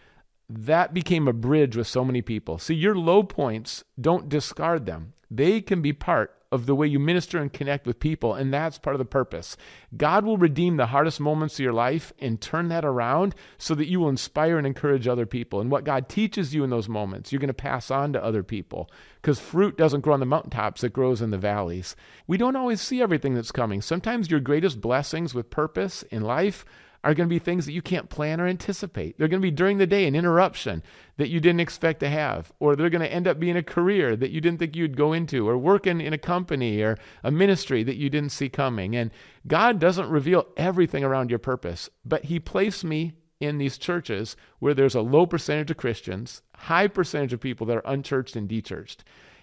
that 0.49 0.95
became 0.95 1.29
a 1.29 1.33
bridge 1.33 1.77
with 1.77 1.87
so 1.87 2.05
many 2.05 2.23
people. 2.23 2.59
See, 2.59 2.75
your 2.75 2.97
low 2.97 3.23
points, 3.23 3.85
don't 4.01 4.29
discard 4.29 4.87
them. 4.87 5.13
They 5.31 5.61
can 5.61 5.83
be 5.83 5.93
part 5.93 6.36
of 6.53 6.67
the 6.67 6.75
way 6.75 6.87
you 6.87 6.99
minister 6.99 7.39
and 7.39 7.53
connect 7.53 7.87
with 7.87 7.99
people, 7.99 8.35
and 8.35 8.53
that's 8.53 8.79
part 8.79 8.95
of 8.95 8.99
the 8.99 9.05
purpose. 9.05 9.57
God 9.97 10.25
will 10.25 10.39
redeem 10.39 10.77
the 10.77 10.87
hardest 10.87 11.19
moments 11.21 11.55
of 11.55 11.65
your 11.65 11.73
life 11.73 12.13
and 12.19 12.41
turn 12.41 12.69
that 12.69 12.85
around 12.85 13.35
so 13.59 13.75
that 13.75 13.89
you 13.89 14.01
will 14.01 14.09
inspire 14.09 14.57
and 14.59 14.67
encourage 14.67 15.09
other 15.09 15.27
people. 15.27 15.61
And 15.61 15.71
what 15.71 15.85
God 15.85 16.09
teaches 16.09 16.55
you 16.55 16.63
in 16.63 16.71
those 16.71 16.89
moments, 16.89 17.33
you're 17.33 17.41
going 17.41 17.49
to 17.49 17.55
pass 17.55 17.91
on 17.91 18.13
to 18.13 18.23
other 18.23 18.43
people 18.43 18.91
because 19.21 19.41
fruit 19.41 19.77
doesn't 19.77 20.03
grow 20.03 20.15
on 20.15 20.21
the 20.21 20.27
mountaintops, 20.27 20.85
it 20.85 20.93
grows 20.93 21.21
in 21.21 21.31
the 21.31 21.39
valleys. 21.39 21.97
We 22.29 22.37
don't 22.37 22.55
always 22.55 22.81
see 22.81 23.03
everything 23.03 23.35
that's 23.35 23.51
coming. 23.51 23.83
Sometimes 23.83 24.31
your 24.31 24.39
greatest 24.39 24.81
blessings 24.81 25.35
with 25.35 25.51
purpose 25.51 26.03
in 26.05 26.23
life 26.23 26.65
are 27.05 27.15
going 27.15 27.29
to 27.29 27.35
be 27.35 27.39
things 27.39 27.67
that 27.67 27.73
you 27.73 27.83
can't 27.83 28.09
plan 28.09 28.41
or 28.41 28.47
anticipate. 28.47 29.17
They're 29.17 29.29
going 29.29 29.41
to 29.41 29.47
be 29.47 29.51
during 29.51 29.79
the 29.79 29.87
day 29.87 30.07
an 30.07 30.15
interruption 30.15 30.83
that 31.17 31.29
you 31.29 31.41
didn't 31.41 31.61
expect 31.61 32.01
to 32.01 32.09
have, 32.09 32.53
or 32.59 32.75
they're 32.75 32.91
going 32.91 33.03
to 33.03 33.13
end 33.13 33.29
up 33.29 33.39
being 33.39 33.57
a 33.57 33.63
career 33.63 34.17
that 34.17 34.31
you 34.31 34.41
didn't 34.41 34.59
think 34.59 34.77
you'd 34.77 34.97
go 34.97 35.13
into, 35.13 35.49
or 35.49 35.57
working 35.57 36.01
in 36.01 36.13
a 36.13 36.19
company 36.19 36.81
or 36.83 36.99
a 37.23 37.31
ministry 37.31 37.83
that 37.83 37.97
you 37.97 38.11
didn't 38.11 38.33
see 38.33 38.49
coming. 38.49 38.97
And 38.97 39.11
God 39.47 39.79
doesn't 39.79 40.11
reveal 40.11 40.47
everything 40.57 41.05
around 41.05 41.31
your 41.31 41.39
purpose, 41.39 41.89
but 42.05 42.25
He 42.25 42.41
placed 42.41 42.85
me 42.85 43.15
in 43.41 43.59
these 43.59 43.79
churches 43.79 44.37
where 44.59 44.75
there's 44.75 44.95
a 44.95 45.01
low 45.01 45.27
percentage 45.27 45.71
of 45.71 45.77
Christians, 45.77 46.43
high 46.55 46.89
percentage 46.89 47.33
of 47.33 47.41
people 47.41 47.67
that 47.67 47.77
are 47.77 47.93
unchurched 47.93 48.37
and 48.37 48.49
dechurched. 48.49 48.99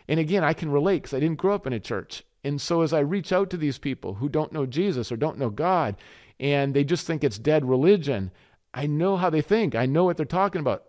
And 0.08 0.20
again, 0.20 0.44
I 0.44 0.54
can 0.54 0.72
relate 0.72 1.04
because 1.04 1.13
I 1.13 1.20
didn't 1.20 1.38
grow 1.38 1.54
up 1.54 1.68
in 1.68 1.74
a 1.74 1.80
church. 1.80 2.24
And 2.44 2.60
so 2.60 2.82
as 2.82 2.92
I 2.92 3.00
reach 3.00 3.32
out 3.32 3.50
to 3.52 3.58
these 3.58 3.78
people 3.78 4.16
who 4.16 4.28
don't 4.28 4.52
know 4.52 4.66
Jesus 4.66 5.12
or 5.12 5.16
don't 5.16 5.38
know 5.38 5.50
God, 5.50 5.96
and 6.39 6.74
they 6.74 6.84
just 6.84 7.08
think 7.08 7.24
it's 7.24 7.39
dead 7.39 7.65
religion. 7.65 8.32
I 8.74 8.88
know 8.88 9.17
how 9.17 9.30
they 9.30 9.41
think. 9.41 9.76
I 9.76 9.86
know 9.86 10.04
what 10.04 10.17
they're 10.17 10.26
talking 10.26 10.62
about. 10.62 10.84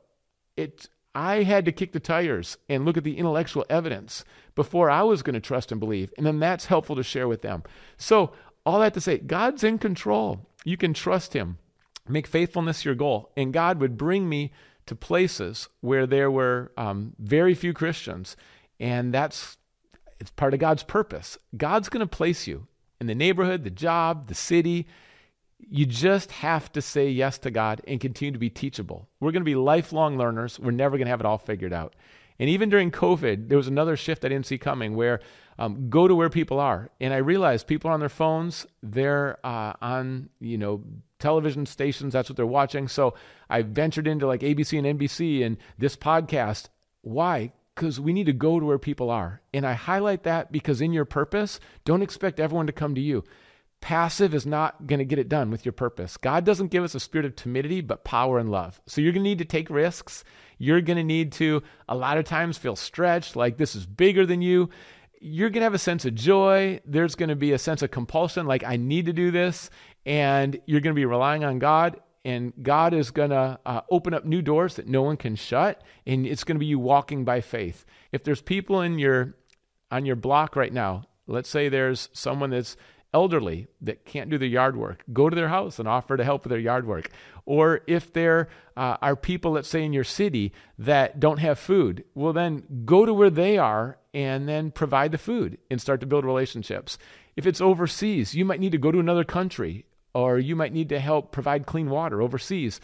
It 0.57 0.89
I 1.15 1.45
had 1.45 1.65
to 1.67 1.73
kick 1.73 1.93
the 1.93 2.01
tires 2.01 2.59
and 2.69 2.85
look 2.85 2.97
at 2.97 3.05
the 3.05 3.19
intellectual 3.19 3.65
evidence 3.71 4.25
before 4.55 4.91
I 4.91 5.03
was 5.03 5.23
going 5.23 5.35
to 5.35 5.41
trust 5.41 5.71
and 5.71 5.79
believe. 5.79 6.13
And 6.17 6.27
then 6.27 6.41
that's 6.41 6.67
helpful 6.67 6.97
to 6.97 7.05
share 7.05 7.29
with 7.29 7.43
them. 7.43 7.63
So, 7.97 8.33
all 8.67 8.81
that 8.81 8.95
to 8.95 9.01
say, 9.01 9.19
God's 9.19 9.63
in 9.63 9.79
control. 9.79 10.49
You 10.65 10.77
can 10.77 10.95
trust 10.95 11.35
him. 11.35 11.59
Make 12.09 12.27
faithfulness 12.27 12.85
your 12.85 12.95
goal. 12.95 13.31
And 13.37 13.53
God 13.53 13.79
would 13.79 13.97
bring 13.97 14.29
me 14.29 14.53
to 14.87 14.97
places 14.97 15.69
where 15.81 16.07
there 16.07 16.31
were 16.31 16.73
um, 16.77 17.15
very 17.19 17.55
few 17.55 17.73
Christians. 17.73 18.37
And 18.81 19.13
that's 19.13 19.59
it's 20.19 20.31
part 20.31 20.55
of 20.55 20.61
God's 20.61 20.83
purpose. 20.83 21.39
God's 21.57 21.89
going 21.89 22.01
to 22.01 22.07
place 22.07 22.47
you 22.47 22.67
in 23.01 23.07
the 23.07 23.15
neighborhood, 23.15 23.65
the 23.65 23.71
job, 23.71 24.29
the 24.29 24.35
city, 24.35 24.87
you 25.71 25.87
just 25.87 26.31
have 26.33 26.71
to 26.73 26.83
say 26.83 27.09
yes 27.09 27.39
to 27.39 27.51
God 27.51 27.81
and 27.87 28.01
continue 28.01 28.33
to 28.33 28.39
be 28.39 28.51
teachable. 28.51 29.09
We're 29.21 29.33
going 29.33 29.43
to 29.43 29.45
be 29.45 29.55
lifelong 29.55 30.19
learners. 30.19 30.59
We're 30.59 30.71
never 30.71 30.97
going 30.97 31.07
to 31.07 31.11
have 31.11 31.21
it 31.21 31.27
all 31.27 31.39
figured 31.39 31.73
out. 31.73 31.95
And 32.39 32.51
even 32.51 32.69
during 32.69 32.91
COVID, 32.91 33.49
there 33.49 33.59
was 33.59 33.69
another 33.69 33.97
shift 33.97 34.25
I 34.25 34.29
didn't 34.29 34.47
see 34.47 34.59
coming 34.59 34.97
where 34.97 35.21
um, 35.59 35.89
go 35.89 36.09
to 36.09 36.15
where 36.15 36.31
people 36.31 36.59
are. 36.59 36.91
And 37.01 37.15
I 37.15 37.19
realized 37.19 37.67
people 37.67 37.91
are 37.91 37.95
on 37.95 38.01
their 38.01 38.09
phones, 38.09 38.67
they're 38.83 39.39
uh, 39.45 39.75
on, 39.81 40.31
you 40.41 40.59
know, 40.59 40.83
television 41.19 41.65
stations, 41.67 42.13
that's 42.13 42.29
what 42.29 42.37
they're 42.37 42.47
watching. 42.47 42.89
So 42.89 43.15
I 43.49 43.63
ventured 43.63 44.07
into 44.07 44.27
like 44.27 44.41
ABC 44.41 44.79
and 44.79 44.99
NBC 44.99 45.45
and 45.45 45.57
this 45.79 45.97
podcast. 45.97 46.69
Why? 47.03 47.53
Because 47.75 48.01
we 48.01 48.13
need 48.13 48.27
to 48.27 48.33
go 48.33 48.59
to 48.59 48.67
where 48.67 48.79
people 48.79 49.11
are. 49.11 49.41
And 49.53 49.67
I 49.67 49.75
highlight 49.75 50.25
that 50.25 50.51
because 50.51 50.81
in 50.81 50.93
your 50.93 51.05
purpose, 51.05 51.61
don't 51.85 52.03
expect 52.03 52.41
everyone 52.41 52.67
to 52.67 52.73
come 52.73 52.95
to 52.95 53.01
you. 53.01 53.25
Passive 53.81 54.35
is 54.35 54.47
not 54.47 54.87
going 54.87 54.99
to 54.99 55.05
get 55.05 55.19
it 55.19 55.29
done 55.29 55.51
with 55.51 55.67
your 55.67 55.73
purpose. 55.73 56.17
God 56.17 56.45
doesn't 56.45 56.71
give 56.71 56.85
us 56.85 56.95
a 56.95 57.01
spirit 57.01 57.27
of 57.27 57.37
timidity, 57.37 57.83
but 57.83 58.03
power 58.05 58.39
and 58.39 58.51
love. 58.51 58.81
So 58.87 59.01
you're 59.01 59.13
going 59.13 59.25
to 59.25 59.29
need 59.29 59.39
to 59.39 59.45
take 59.45 59.69
risks. 59.69 60.25
You're 60.57 60.81
going 60.81 60.97
to 60.97 61.05
need 61.05 61.33
to, 61.33 61.63
a 61.89 61.95
lot 61.95 62.17
of 62.17 62.25
times, 62.25 62.57
feel 62.57 62.77
stretched, 62.77 63.37
like 63.37 63.59
this 63.59 63.75
is 63.75 63.85
bigger 63.85 64.25
than 64.25 64.41
you. 64.41 64.71
You're 65.21 65.51
going 65.51 65.61
to 65.61 65.65
have 65.65 65.75
a 65.75 65.79
sense 65.79 66.05
of 66.05 66.15
joy. 66.15 66.81
There's 66.87 67.15
going 67.15 67.29
to 67.29 67.37
be 67.37 67.53
a 67.53 67.59
sense 67.59 67.83
of 67.83 67.91
compulsion, 67.91 68.47
like 68.47 68.65
I 68.65 68.77
need 68.77 69.07
to 69.07 69.13
do 69.13 69.31
this. 69.31 69.69
And 70.07 70.59
you're 70.67 70.81
going 70.81 70.95
to 70.95 70.99
be 70.99 71.07
relying 71.07 71.45
on 71.45 71.59
God. 71.59 72.01
And 72.27 72.55
God 72.63 72.95
is 72.95 73.11
going 73.11 73.31
to 73.31 73.59
uh, 73.67 73.83
open 73.91 74.15
up 74.15 74.25
new 74.25 74.41
doors 74.41 74.77
that 74.77 74.89
no 74.89 75.03
one 75.03 75.19
can 75.19 75.37
shut. 75.37 75.83
And 76.07 76.27
it's 76.27 76.45
going 76.45 76.57
to 76.57 76.61
be 76.61 76.67
you 76.67 76.79
walking 76.79 77.25
by 77.25 77.43
faith. 77.43 77.85
If 78.13 78.25
there's 78.25 78.41
people 78.41 78.81
in 78.81 78.99
your 78.99 79.35
on 79.91 80.07
your 80.07 80.17
block 80.17 80.57
right 80.57 80.73
now, 80.73 81.05
let's 81.27 81.51
say 81.51 81.69
there's 81.69 82.09
someone 82.13 82.51
that's 82.51 82.77
elderly 83.15 83.69
that 83.81 84.05
can't 84.05 84.29
do 84.29 84.37
the 84.37 84.49
yard 84.49 84.77
work, 84.77 85.05
go 85.13 85.31
to 85.31 85.37
their 85.37 85.49
house 85.49 85.79
and 85.79 85.89
offer 85.89 86.17
to 86.17 86.25
help 86.25 86.43
with 86.45 86.51
their 86.51 86.59
yard 86.59 86.87
work. 86.87 87.11
Or 87.47 87.81
if 87.87 88.13
there 88.13 88.49
uh, 88.77 88.97
are 89.01 89.17
people, 89.17 89.53
let's 89.53 89.69
say 89.69 89.85
in 89.85 89.93
your 89.93 90.05
city, 90.05 90.53
that 90.79 91.21
don't 91.21 91.39
have 91.39 91.59
food, 91.59 92.05
well, 92.15 92.33
then 92.33 92.65
go 92.85 93.07
to 93.07 93.15
where 93.15 93.31
they 93.31 93.57
are 93.57 93.99
and 94.13 94.49
then 94.49 94.73
provide 94.73 95.13
the 95.13 95.19
food 95.19 95.59
and 95.71 95.81
start 95.81 96.01
to 96.01 96.07
build 96.07 96.25
relationships. 96.25 96.99
If 97.37 97.47
it's 97.47 97.61
overseas, 97.61 98.35
you 98.35 98.45
might 98.45 98.61
need 98.61 98.73
to 98.73 98.79
go 98.79 98.91
to 98.91 99.01
another 99.01 99.25
country 99.25 99.87
or 100.13 100.39
you 100.39 100.57
might 100.57 100.73
need 100.73 100.89
to 100.89 101.01
help 101.01 101.33
provide 101.33 101.67
clean 101.67 101.91
water 101.91 102.21
overseas. 102.21 102.81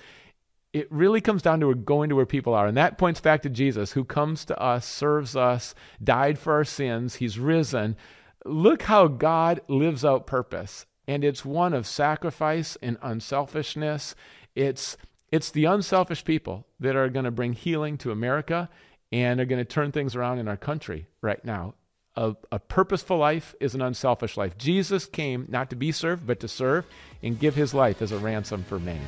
It 0.72 0.90
really 0.90 1.20
comes 1.20 1.42
down 1.42 1.60
to 1.60 1.74
going 1.74 2.10
to 2.10 2.16
where 2.16 2.26
people 2.26 2.54
are. 2.54 2.66
And 2.66 2.76
that 2.76 2.98
points 2.98 3.20
back 3.20 3.42
to 3.42 3.48
Jesus, 3.48 3.92
who 3.92 4.04
comes 4.04 4.44
to 4.44 4.60
us, 4.60 4.86
serves 4.86 5.34
us, 5.34 5.74
died 6.02 6.38
for 6.38 6.52
our 6.52 6.64
sins, 6.64 7.16
he's 7.16 7.38
risen 7.38 7.96
Look 8.44 8.82
how 8.82 9.06
God 9.06 9.60
lives 9.68 10.04
out 10.04 10.26
purpose. 10.26 10.86
And 11.06 11.24
it's 11.24 11.44
one 11.44 11.74
of 11.74 11.86
sacrifice 11.86 12.76
and 12.80 12.96
unselfishness. 13.02 14.14
It's, 14.54 14.96
it's 15.30 15.50
the 15.50 15.66
unselfish 15.66 16.24
people 16.24 16.66
that 16.78 16.96
are 16.96 17.08
going 17.08 17.24
to 17.24 17.30
bring 17.30 17.52
healing 17.52 17.98
to 17.98 18.12
America 18.12 18.70
and 19.12 19.40
are 19.40 19.44
going 19.44 19.58
to 19.58 19.64
turn 19.64 19.92
things 19.92 20.14
around 20.14 20.38
in 20.38 20.48
our 20.48 20.56
country 20.56 21.06
right 21.20 21.44
now. 21.44 21.74
A, 22.16 22.34
a, 22.50 22.58
purposeful 22.58 23.18
life 23.18 23.54
is 23.60 23.74
an 23.74 23.82
unselfish 23.82 24.36
life. 24.36 24.56
Jesus 24.58 25.06
came 25.06 25.46
not 25.48 25.70
to 25.70 25.76
be 25.76 25.92
served, 25.92 26.26
but 26.26 26.40
to 26.40 26.48
serve 26.48 26.84
and 27.22 27.38
give 27.38 27.54
his 27.54 27.72
life 27.72 28.02
as 28.02 28.10
a 28.10 28.18
ransom 28.18 28.64
for 28.64 28.78
many. 28.78 29.00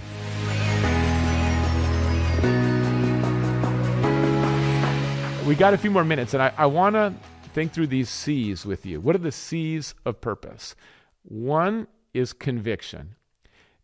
We 5.47 5.57
got 5.57 5.75
a 5.75 5.79
few 5.79 5.91
more 5.91 6.05
minutes, 6.05 6.35
and 6.35 6.43
I, 6.43 6.53
I 6.57 6.67
want 6.67 6.95
to 6.95 7.13
think 7.53 7.73
through 7.73 7.89
these 7.89 8.09
C's 8.09 8.65
with 8.65 8.87
you. 8.87 9.01
What 9.01 9.15
are 9.15 9.21
the 9.21 9.33
C's 9.33 9.95
of 10.05 10.21
purpose? 10.21 10.75
One 11.23 11.87
is 12.15 12.33
conviction. 12.33 13.15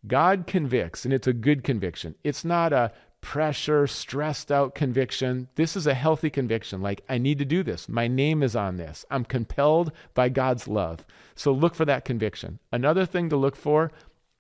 God 0.07 0.46
convicts, 0.46 1.04
and 1.04 1.12
it's 1.12 1.26
a 1.26 1.33
good 1.33 1.64
conviction. 1.64 2.14
It's 2.24 2.44
not 2.44 2.72
a 2.72 2.92
pressure, 3.20 3.87
stressed 3.87 4.52
out 4.52 4.74
conviction. 4.74 5.48
This 5.57 5.76
is 5.76 5.87
a 5.87 5.94
healthy 5.94 6.31
conviction. 6.31 6.81
Like, 6.81 7.02
I 7.09 7.18
need 7.18 7.38
to 7.38 7.44
do 7.44 7.62
this. 7.62 7.88
My 7.88 8.07
name 8.07 8.42
is 8.42 8.54
on 8.54 8.76
this. 8.76 9.04
I'm 9.11 9.24
compelled 9.24 9.92
by 10.14 10.28
God's 10.28 10.68
love. 10.68 11.04
So 11.35 11.52
look 11.52 11.74
for 11.74 11.85
that 11.85 12.04
conviction. 12.04 12.61
Another 12.72 13.04
thing 13.04 13.28
to 13.31 13.37
look 13.37 13.57
for, 13.57 13.90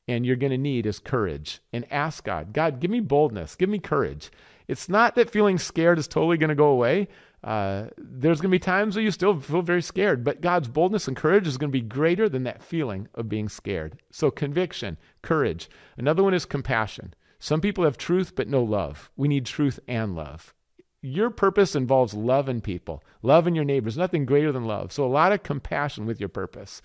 and 0.06 0.24
you're 0.24 0.36
going 0.36 0.52
to 0.52 0.58
need, 0.58 0.86
is 0.86 1.00
courage. 1.00 1.60
And 1.72 1.90
ask 1.92 2.24
God, 2.24 2.52
God, 2.52 2.80
give 2.80 2.90
me 2.90 3.00
boldness, 3.00 3.56
give 3.56 3.68
me 3.68 3.78
courage. 3.78 4.30
It's 4.68 4.88
not 4.88 5.16
that 5.16 5.30
feeling 5.30 5.58
scared 5.58 5.98
is 5.98 6.06
totally 6.06 6.36
going 6.36 6.50
to 6.50 6.54
go 6.54 6.68
away, 6.68 7.08
uh, 7.44 7.86
there's 7.96 8.40
going 8.40 8.50
to 8.50 8.54
be 8.54 8.58
times 8.58 8.96
where 8.96 9.04
you 9.04 9.10
still 9.10 9.38
feel 9.40 9.62
very 9.62 9.82
scared, 9.82 10.24
but 10.24 10.40
God's 10.40 10.68
boldness 10.68 11.06
and 11.06 11.16
courage 11.16 11.46
is 11.46 11.56
going 11.56 11.70
to 11.70 11.78
be 11.78 11.80
greater 11.80 12.28
than 12.28 12.42
that 12.44 12.62
feeling 12.62 13.08
of 13.14 13.28
being 13.28 13.48
scared. 13.48 14.00
So, 14.10 14.30
conviction, 14.30 14.98
courage. 15.22 15.70
Another 15.96 16.22
one 16.22 16.34
is 16.34 16.44
compassion. 16.44 17.14
Some 17.38 17.60
people 17.60 17.84
have 17.84 17.96
truth 17.96 18.34
but 18.34 18.48
no 18.48 18.62
love. 18.62 19.10
We 19.16 19.28
need 19.28 19.46
truth 19.46 19.78
and 19.86 20.16
love. 20.16 20.52
Your 21.00 21.30
purpose 21.30 21.76
involves 21.76 22.12
love 22.12 22.48
in 22.48 22.60
people, 22.60 23.04
love 23.22 23.46
in 23.46 23.54
your 23.54 23.64
neighbors, 23.64 23.96
nothing 23.96 24.26
greater 24.26 24.50
than 24.50 24.64
love. 24.64 24.92
So, 24.92 25.04
a 25.04 25.06
lot 25.06 25.32
of 25.32 25.44
compassion 25.44 26.06
with 26.06 26.18
your 26.18 26.28
purpose. 26.28 26.82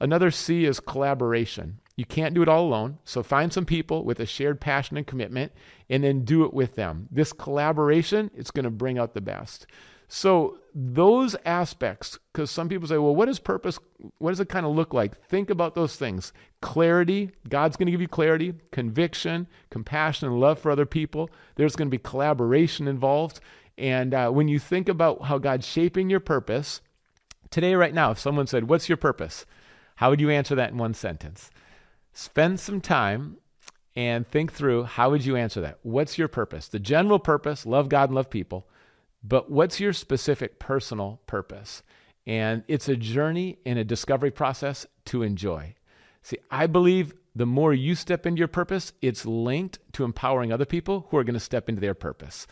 Another 0.00 0.30
C 0.30 0.64
is 0.64 0.80
collaboration. 0.80 1.78
You 2.00 2.06
can't 2.06 2.32
do 2.32 2.40
it 2.40 2.48
all 2.48 2.64
alone. 2.64 2.96
So 3.04 3.22
find 3.22 3.52
some 3.52 3.66
people 3.66 4.06
with 4.06 4.20
a 4.20 4.24
shared 4.24 4.58
passion 4.58 4.96
and 4.96 5.06
commitment 5.06 5.52
and 5.90 6.02
then 6.02 6.24
do 6.24 6.44
it 6.44 6.54
with 6.54 6.74
them. 6.74 7.06
This 7.10 7.30
collaboration, 7.30 8.30
it's 8.34 8.50
going 8.50 8.64
to 8.64 8.70
bring 8.70 8.98
out 8.98 9.12
the 9.12 9.20
best. 9.20 9.66
So 10.08 10.60
those 10.74 11.36
aspects, 11.44 12.18
because 12.32 12.50
some 12.50 12.70
people 12.70 12.88
say, 12.88 12.96
well, 12.96 13.14
what 13.14 13.28
is 13.28 13.38
purpose? 13.38 13.78
What 14.16 14.30
does 14.30 14.40
it 14.40 14.48
kind 14.48 14.64
of 14.64 14.74
look 14.74 14.94
like? 14.94 15.22
Think 15.26 15.50
about 15.50 15.74
those 15.74 15.96
things. 15.96 16.32
Clarity, 16.62 17.32
God's 17.50 17.76
going 17.76 17.88
to 17.88 17.92
give 17.92 18.00
you 18.00 18.08
clarity, 18.08 18.54
conviction, 18.72 19.46
compassion, 19.68 20.26
and 20.26 20.40
love 20.40 20.58
for 20.58 20.70
other 20.70 20.86
people. 20.86 21.28
There's 21.56 21.76
going 21.76 21.88
to 21.88 21.94
be 21.94 22.02
collaboration 22.02 22.88
involved. 22.88 23.40
And 23.76 24.14
uh, 24.14 24.30
when 24.30 24.48
you 24.48 24.58
think 24.58 24.88
about 24.88 25.24
how 25.24 25.36
God's 25.36 25.66
shaping 25.66 26.08
your 26.08 26.18
purpose, 26.20 26.80
today, 27.50 27.74
right 27.74 27.92
now, 27.92 28.12
if 28.12 28.18
someone 28.18 28.46
said, 28.46 28.70
What's 28.70 28.88
your 28.88 28.96
purpose? 28.96 29.44
How 29.96 30.08
would 30.08 30.22
you 30.22 30.30
answer 30.30 30.54
that 30.54 30.70
in 30.70 30.78
one 30.78 30.94
sentence? 30.94 31.50
Spend 32.12 32.60
some 32.60 32.80
time 32.80 33.36
and 33.96 34.26
think 34.26 34.52
through 34.52 34.84
how 34.84 35.10
would 35.10 35.24
you 35.24 35.36
answer 35.36 35.60
that? 35.60 35.78
What's 35.82 36.18
your 36.18 36.28
purpose? 36.28 36.68
The 36.68 36.78
general 36.78 37.18
purpose, 37.18 37.66
love 37.66 37.88
God 37.88 38.10
and 38.10 38.16
love 38.16 38.30
people, 38.30 38.68
but 39.22 39.50
what's 39.50 39.80
your 39.80 39.92
specific 39.92 40.58
personal 40.58 41.20
purpose? 41.26 41.82
And 42.26 42.62
it's 42.68 42.88
a 42.88 42.96
journey 42.96 43.58
and 43.66 43.78
a 43.78 43.84
discovery 43.84 44.30
process 44.30 44.86
to 45.06 45.22
enjoy. 45.22 45.74
See, 46.22 46.38
I 46.50 46.66
believe 46.66 47.14
the 47.34 47.46
more 47.46 47.72
you 47.72 47.94
step 47.94 48.26
into 48.26 48.38
your 48.38 48.48
purpose, 48.48 48.92
it's 49.00 49.24
linked 49.24 49.78
to 49.94 50.04
empowering 50.04 50.52
other 50.52 50.64
people 50.64 51.06
who 51.10 51.16
are 51.16 51.24
going 51.24 51.34
to 51.34 51.40
step 51.40 51.68
into 51.68 51.80
their 51.80 51.94
purpose. 51.94 52.46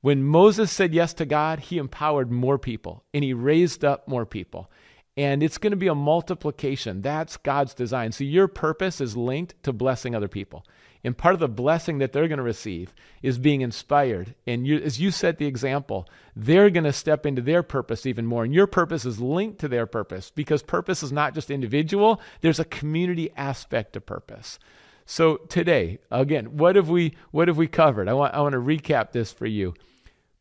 When 0.00 0.22
Moses 0.22 0.70
said 0.70 0.92
yes 0.92 1.14
to 1.14 1.24
God, 1.24 1.60
he 1.60 1.78
empowered 1.78 2.30
more 2.30 2.58
people 2.58 3.04
and 3.14 3.24
he 3.24 3.32
raised 3.32 3.84
up 3.84 4.06
more 4.06 4.26
people. 4.26 4.70
And 5.16 5.42
it's 5.42 5.58
going 5.58 5.70
to 5.70 5.76
be 5.76 5.86
a 5.86 5.94
multiplication. 5.94 7.02
That's 7.02 7.36
God's 7.36 7.72
design. 7.72 8.12
So 8.12 8.24
your 8.24 8.48
purpose 8.48 9.00
is 9.00 9.16
linked 9.16 9.62
to 9.62 9.72
blessing 9.72 10.14
other 10.14 10.28
people. 10.28 10.64
And 11.04 11.16
part 11.16 11.34
of 11.34 11.40
the 11.40 11.48
blessing 11.48 11.98
that 11.98 12.12
they're 12.12 12.28
going 12.28 12.38
to 12.38 12.42
receive 12.42 12.94
is 13.22 13.38
being 13.38 13.60
inspired. 13.60 14.34
And 14.46 14.66
you, 14.66 14.78
as 14.78 14.98
you 14.98 15.10
set 15.10 15.36
the 15.36 15.46
example, 15.46 16.08
they're 16.34 16.70
going 16.70 16.84
to 16.84 16.92
step 16.92 17.26
into 17.26 17.42
their 17.42 17.62
purpose 17.62 18.06
even 18.06 18.24
more. 18.24 18.42
And 18.42 18.54
your 18.54 18.66
purpose 18.66 19.04
is 19.04 19.20
linked 19.20 19.60
to 19.60 19.68
their 19.68 19.86
purpose 19.86 20.32
because 20.34 20.62
purpose 20.62 21.02
is 21.02 21.12
not 21.12 21.34
just 21.34 21.50
individual, 21.50 22.20
there's 22.40 22.58
a 22.58 22.64
community 22.64 23.30
aspect 23.36 23.96
of 23.96 24.06
purpose. 24.06 24.58
So 25.04 25.36
today, 25.36 25.98
again, 26.10 26.56
what 26.56 26.76
have 26.76 26.88
we 26.88 27.14
what 27.30 27.48
have 27.48 27.58
we 27.58 27.66
covered? 27.66 28.08
I 28.08 28.14
want 28.14 28.34
I 28.34 28.40
want 28.40 28.54
to 28.54 28.58
recap 28.58 29.12
this 29.12 29.30
for 29.30 29.46
you. 29.46 29.74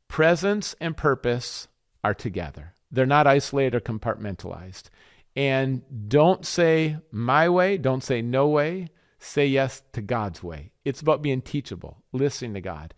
Presence 0.08 0.76
and 0.80 0.96
purpose 0.96 1.68
are 2.04 2.14
together. 2.14 2.74
They're 2.93 3.06
not 3.06 3.27
isolated 3.27 3.75
or 3.75 3.82
compartmentalized. 3.82 4.84
And 5.36 5.82
don't 6.08 6.45
say 6.45 6.97
my 7.12 7.49
way, 7.49 7.77
don't 7.77 8.03
say 8.03 8.21
no 8.21 8.47
way, 8.47 8.88
say 9.19 9.47
yes 9.47 9.82
to 9.93 10.01
God's 10.01 10.43
way. 10.43 10.71
It's 10.86 11.01
about 11.01 11.21
being 11.21 11.41
teachable, 11.41 12.03
listening 12.12 12.53
to 12.53 12.62
God. 12.62 12.93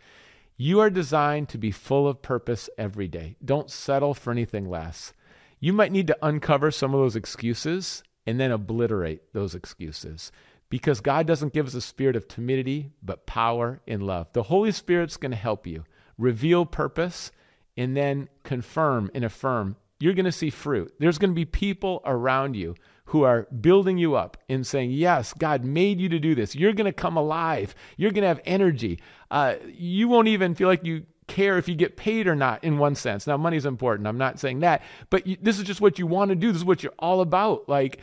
You 0.58 0.80
are 0.80 0.90
designed 0.90 1.50
to 1.50 1.58
be 1.58 1.72
full 1.72 2.08
of 2.08 2.22
purpose 2.22 2.70
every 2.78 3.08
day. 3.08 3.38
Don't 3.44 3.72
settle 3.72 4.14
for 4.14 4.32
anything 4.32 4.70
less. 4.70 5.14
You 5.60 5.74
might 5.74 5.92
need 5.92 6.08
to 6.08 6.18
uncover 6.22 6.72
some 6.72 6.94
of 6.94 7.00
those 7.00 7.16
excuses 7.16 8.04
and 8.28 8.40
then 8.40 8.52
obliterate 8.52 9.34
those 9.34 9.56
excuses 9.56 10.32
because 10.70 11.00
God 11.00 11.26
doesn't 11.26 11.54
give 11.54 11.68
us 11.68 11.74
a 11.74 11.82
spirit 11.82 12.16
of 12.16 12.28
timidity, 12.28 12.92
but 13.02 13.26
power 13.26 13.82
and 13.88 14.04
love. 14.04 14.28
The 14.34 14.44
Holy 14.44 14.72
Spirit's 14.72 15.18
going 15.18 15.32
to 15.32 15.38
help 15.38 15.66
you 15.66 15.86
reveal 16.18 16.66
purpose, 16.66 17.32
and 17.78 17.96
then 17.96 18.30
confirm 18.44 19.12
and 19.14 19.24
affirm. 19.24 19.76
You're 20.00 20.14
going 20.14 20.26
to 20.26 20.32
see 20.32 20.50
fruit. 20.50 20.94
There's 21.00 21.18
going 21.18 21.32
to 21.32 21.36
be 21.36 21.46
people 21.46 22.02
around 22.06 22.56
you 22.56 22.76
who 23.06 23.24
are 23.24 23.48
building 23.62 23.98
you 23.98 24.16
up 24.16 24.38
and 24.50 24.66
saying, 24.66 24.92
Yes, 24.92 25.34
God 25.34 25.64
made 25.64 26.00
you 26.00 26.10
to 26.10 26.20
do 26.20 26.36
this. 26.36 26.56
You're 26.56 26.74
going 26.74 26.86
to 26.86 26.94
come 26.94 27.18
alive. 27.18 27.76
You're 27.98 28.12
going 28.12 28.24
to 28.24 28.28
have 28.28 28.42
energy. 28.46 29.00
Uh, 29.32 29.56
you 29.68 30.08
won't 30.08 30.28
even 30.28 30.56
feel 30.56 30.68
like 30.68 30.84
you 30.84 31.06
care 31.28 31.58
if 31.58 31.68
you 31.68 31.76
get 31.76 31.98
paid 31.98 32.28
or 32.28 32.36
not 32.36 32.64
in 32.64 32.78
one 32.78 32.96
sense. 32.96 33.26
Now, 33.26 33.38
money's 33.38 33.66
important. 33.66 34.08
I'm 34.08 34.18
not 34.18 34.40
saying 34.40 34.60
that, 34.60 34.82
but 35.10 35.26
you, 35.26 35.38
this 35.42 35.58
is 35.58 35.64
just 35.64 35.82
what 35.82 35.98
you 35.98 36.08
want 36.08 36.30
to 36.30 36.36
do. 36.36 36.52
This 36.52 36.58
is 36.62 36.66
what 36.66 36.84
you're 36.84 36.94
all 37.00 37.22
about. 37.22 37.68
Like, 37.70 38.00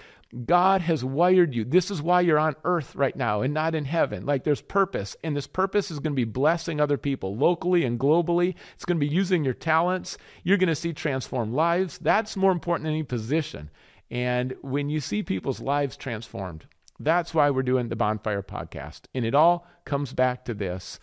God 0.47 0.81
has 0.81 1.05
wired 1.05 1.55
you. 1.55 1.65
This 1.65 1.91
is 1.91 2.01
why 2.01 2.23
you're 2.23 2.39
on 2.39 2.57
earth 2.65 2.95
right 2.95 3.15
now 3.15 3.43
and 3.43 3.53
not 3.53 3.75
in 3.75 3.85
heaven. 3.85 4.25
Like 4.25 4.45
there's 4.45 4.63
purpose, 4.63 5.15
and 5.23 5.37
this 5.37 5.47
purpose 5.47 5.91
is 5.91 5.99
going 5.99 6.13
to 6.13 6.17
be 6.17 6.25
blessing 6.25 6.81
other 6.81 6.97
people 6.97 7.37
locally 7.37 7.85
and 7.85 8.01
globally. 8.01 8.55
It's 8.75 8.87
going 8.87 8.99
to 8.99 9.07
be 9.07 9.13
using 9.13 9.45
your 9.45 9.53
talents. 9.53 10.17
You're 10.43 10.57
going 10.57 10.69
to 10.69 10.75
see 10.75 10.95
transformed 10.95 11.53
lives. 11.53 11.99
That's 11.99 12.37
more 12.37 12.53
important 12.53 12.85
than 12.85 12.95
any 12.95 13.03
position. 13.03 13.71
And 14.11 14.55
when 14.63 14.89
you 14.89 15.01
see 15.01 15.23
people's 15.23 15.61
lives 15.61 15.97
transformed, 15.97 16.67
that's 16.99 17.35
why 17.35 17.51
we're 17.51 17.63
doing 17.63 17.89
the 17.89 17.97
Bonfire 17.97 18.43
podcast. 18.43 19.03
And 19.15 19.27
it 19.27 19.35
all 19.35 19.67
comes 19.85 20.15
back 20.15 20.45
to 20.47 20.55
this 20.55 20.99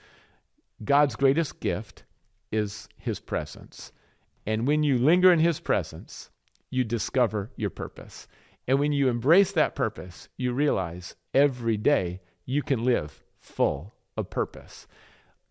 God's 0.83 1.15
greatest 1.15 1.59
gift 1.59 2.03
is 2.51 2.87
his 2.97 3.19
presence. 3.19 3.91
And 4.45 4.67
when 4.67 4.81
you 4.81 4.97
linger 4.97 5.31
in 5.31 5.39
his 5.39 5.59
presence, 5.59 6.31
you 6.71 6.83
discover 6.83 7.51
your 7.55 7.69
purpose. 7.69 8.27
And 8.69 8.77
when 8.77 8.91
you 8.91 9.07
embrace 9.07 9.51
that 9.53 9.73
purpose, 9.73 10.29
you 10.37 10.53
realize 10.53 11.15
every 11.33 11.75
day 11.75 12.21
you 12.45 12.61
can 12.61 12.85
live 12.85 13.23
full 13.39 13.95
of 14.15 14.29
purpose. 14.29 14.85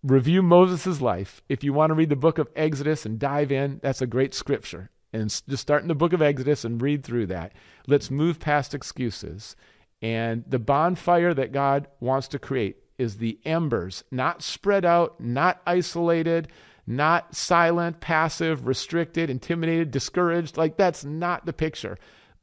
Review 0.05 0.41
Moses' 0.41 1.01
life. 1.01 1.43
If 1.49 1.65
you 1.65 1.73
want 1.73 1.91
to 1.91 1.95
read 1.95 2.11
the 2.11 2.15
book 2.15 2.39
of 2.39 2.49
Exodus 2.55 3.05
and 3.05 3.19
dive 3.19 3.51
in, 3.51 3.81
that's 3.83 4.01
a 4.01 4.07
great 4.07 4.35
scripture. 4.35 4.91
And 5.13 5.31
just 5.49 5.63
start 5.63 5.83
in 5.83 5.89
the 5.89 5.97
book 5.97 6.13
of 6.13 6.23
Exodus 6.23 6.65
and 6.65 6.81
read 6.81 7.03
through 7.03 7.27
that. 7.27 7.55
Let's 7.89 8.09
move 8.09 8.39
past 8.39 8.73
excuses. 8.73 9.57
And 10.01 10.45
the 10.47 10.61
bonfire 10.61 11.35
that 11.35 11.51
God 11.51 11.89
wants 11.99 12.29
to 12.29 12.39
create 12.39 12.77
is 12.99 13.17
the 13.17 13.41
embers, 13.45 14.05
not 14.13 14.43
spread 14.43 14.85
out, 14.85 15.21
not 15.21 15.61
isolated, 15.67 16.53
not 16.87 17.35
silent, 17.35 17.99
passive, 17.99 18.65
restricted, 18.65 19.29
intimidated, 19.29 19.91
discouraged. 19.91 20.57
Like 20.57 20.77
that's 20.77 21.05
not 21.05 21.47
the 21.47 21.53
picture 21.53 21.99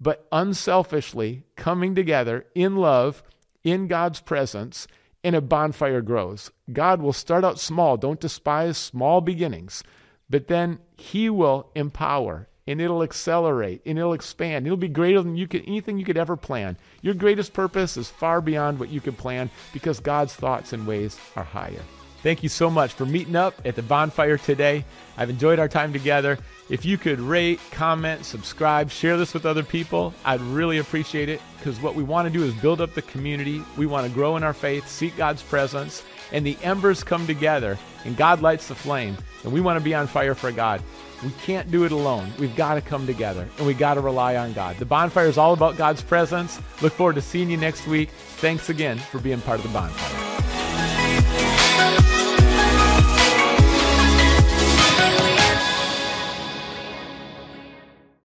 but 0.06 0.28
unselfishly 0.32 1.42
coming 1.56 1.96
together 1.96 2.46
in 2.54 2.76
love, 2.76 3.24
in 3.64 3.88
God's 3.88 4.22
presence, 4.22 4.88
and 5.24 5.36
a 5.36 5.42
bonfire 5.42 6.02
grows. 6.02 6.52
God 6.72 7.02
will 7.02 7.12
start 7.12 7.44
out 7.44 7.60
small. 7.60 7.98
Don't 7.98 8.20
despise 8.20 8.78
small 8.78 9.20
beginnings. 9.20 9.84
But 10.30 10.48
then 10.48 10.78
He 10.96 11.28
will 11.28 11.72
empower 11.74 12.48
and 12.68 12.80
it'll 12.80 13.02
accelerate 13.02 13.82
and 13.84 13.98
it'll 13.98 14.14
expand. 14.14 14.68
It'll 14.68 14.78
be 14.78 14.90
greater 14.90 15.24
than 15.24 15.38
you 15.38 15.48
could 15.48 15.64
anything 15.66 15.98
you 15.98 16.06
could 16.06 16.18
ever 16.18 16.38
plan. 16.38 16.78
Your 17.02 17.16
greatest 17.16 17.54
purpose 17.54 17.98
is 17.98 18.08
far 18.08 18.42
beyond 18.42 18.80
what 18.80 18.90
you 18.90 19.02
could 19.02 19.18
plan 19.18 19.50
because 19.74 20.00
God's 20.00 20.36
thoughts 20.36 20.72
and 20.72 20.86
ways 20.86 21.20
are 21.36 21.44
higher. 21.44 21.82
Thank 22.26 22.42
you 22.42 22.50
so 22.50 22.72
much 22.72 22.94
for 22.94 23.06
meeting 23.06 23.36
up 23.36 23.54
at 23.66 23.76
the 23.76 23.84
bonfire 23.84 24.40
today. 24.40 24.84
I've 25.16 25.30
enjoyed 25.30 25.60
our 25.60 25.68
time 25.68 25.94
together. 25.94 26.40
If 26.72 26.84
you 26.84 26.98
could 26.98 27.20
rate, 27.20 27.60
comment, 27.70 28.26
subscribe, 28.26 28.90
share 28.90 29.16
this 29.16 29.36
with 29.36 29.46
other 29.46 29.62
people, 29.62 30.12
I'd 30.26 30.42
really 30.42 30.80
appreciate 30.80 31.30
it 31.30 31.40
because 31.60 31.80
what 31.80 31.94
we 31.94 32.02
want 32.02 32.26
to 32.26 32.34
do 32.34 32.44
is 32.44 32.52
build 32.56 32.82
up 32.82 32.96
the 32.96 33.04
community. 33.04 33.62
We 33.78 33.86
want 33.86 34.08
to 34.08 34.12
grow 34.12 34.38
in 34.38 34.44
our 34.44 34.54
faith, 34.54 34.88
seek 34.88 35.16
God's 35.16 35.44
presence, 35.44 36.02
and 36.32 36.44
the 36.44 36.58
embers 36.64 37.04
come 37.04 37.28
together 37.28 37.78
and 38.06 38.18
God 38.18 38.42
lights 38.42 38.70
the 38.70 38.74
flame. 38.74 39.16
And 39.44 39.54
we 39.54 39.62
want 39.62 39.78
to 39.78 39.86
be 39.86 39.94
on 39.94 40.08
fire 40.08 40.34
for 40.34 40.52
God. 40.52 40.82
We 41.24 41.30
can't 41.44 41.70
do 41.70 41.84
it 41.84 41.92
alone. 41.92 42.34
We've 42.40 42.56
got 42.56 42.74
to 42.74 42.82
come 42.82 43.06
together 43.06 43.48
and 43.60 43.68
we 43.68 43.76
got 43.76 43.94
to 43.94 44.02
rely 44.02 44.36
on 44.36 44.54
God. 44.54 44.78
The 44.78 44.86
bonfire 44.86 45.28
is 45.28 45.38
all 45.38 45.54
about 45.54 45.78
God's 45.78 46.02
presence. 46.02 46.60
Look 46.82 46.94
forward 46.94 47.18
to 47.18 47.22
seeing 47.22 47.52
you 47.52 47.58
next 47.58 47.86
week. 47.86 48.10
Thanks 48.38 48.70
again 48.70 48.98
for 48.98 49.20
being 49.20 49.42
part 49.42 49.60
of 49.60 49.68
the 49.68 49.72
bonfire. 49.72 51.55
Thank 51.78 52.20
you. 52.20 52.25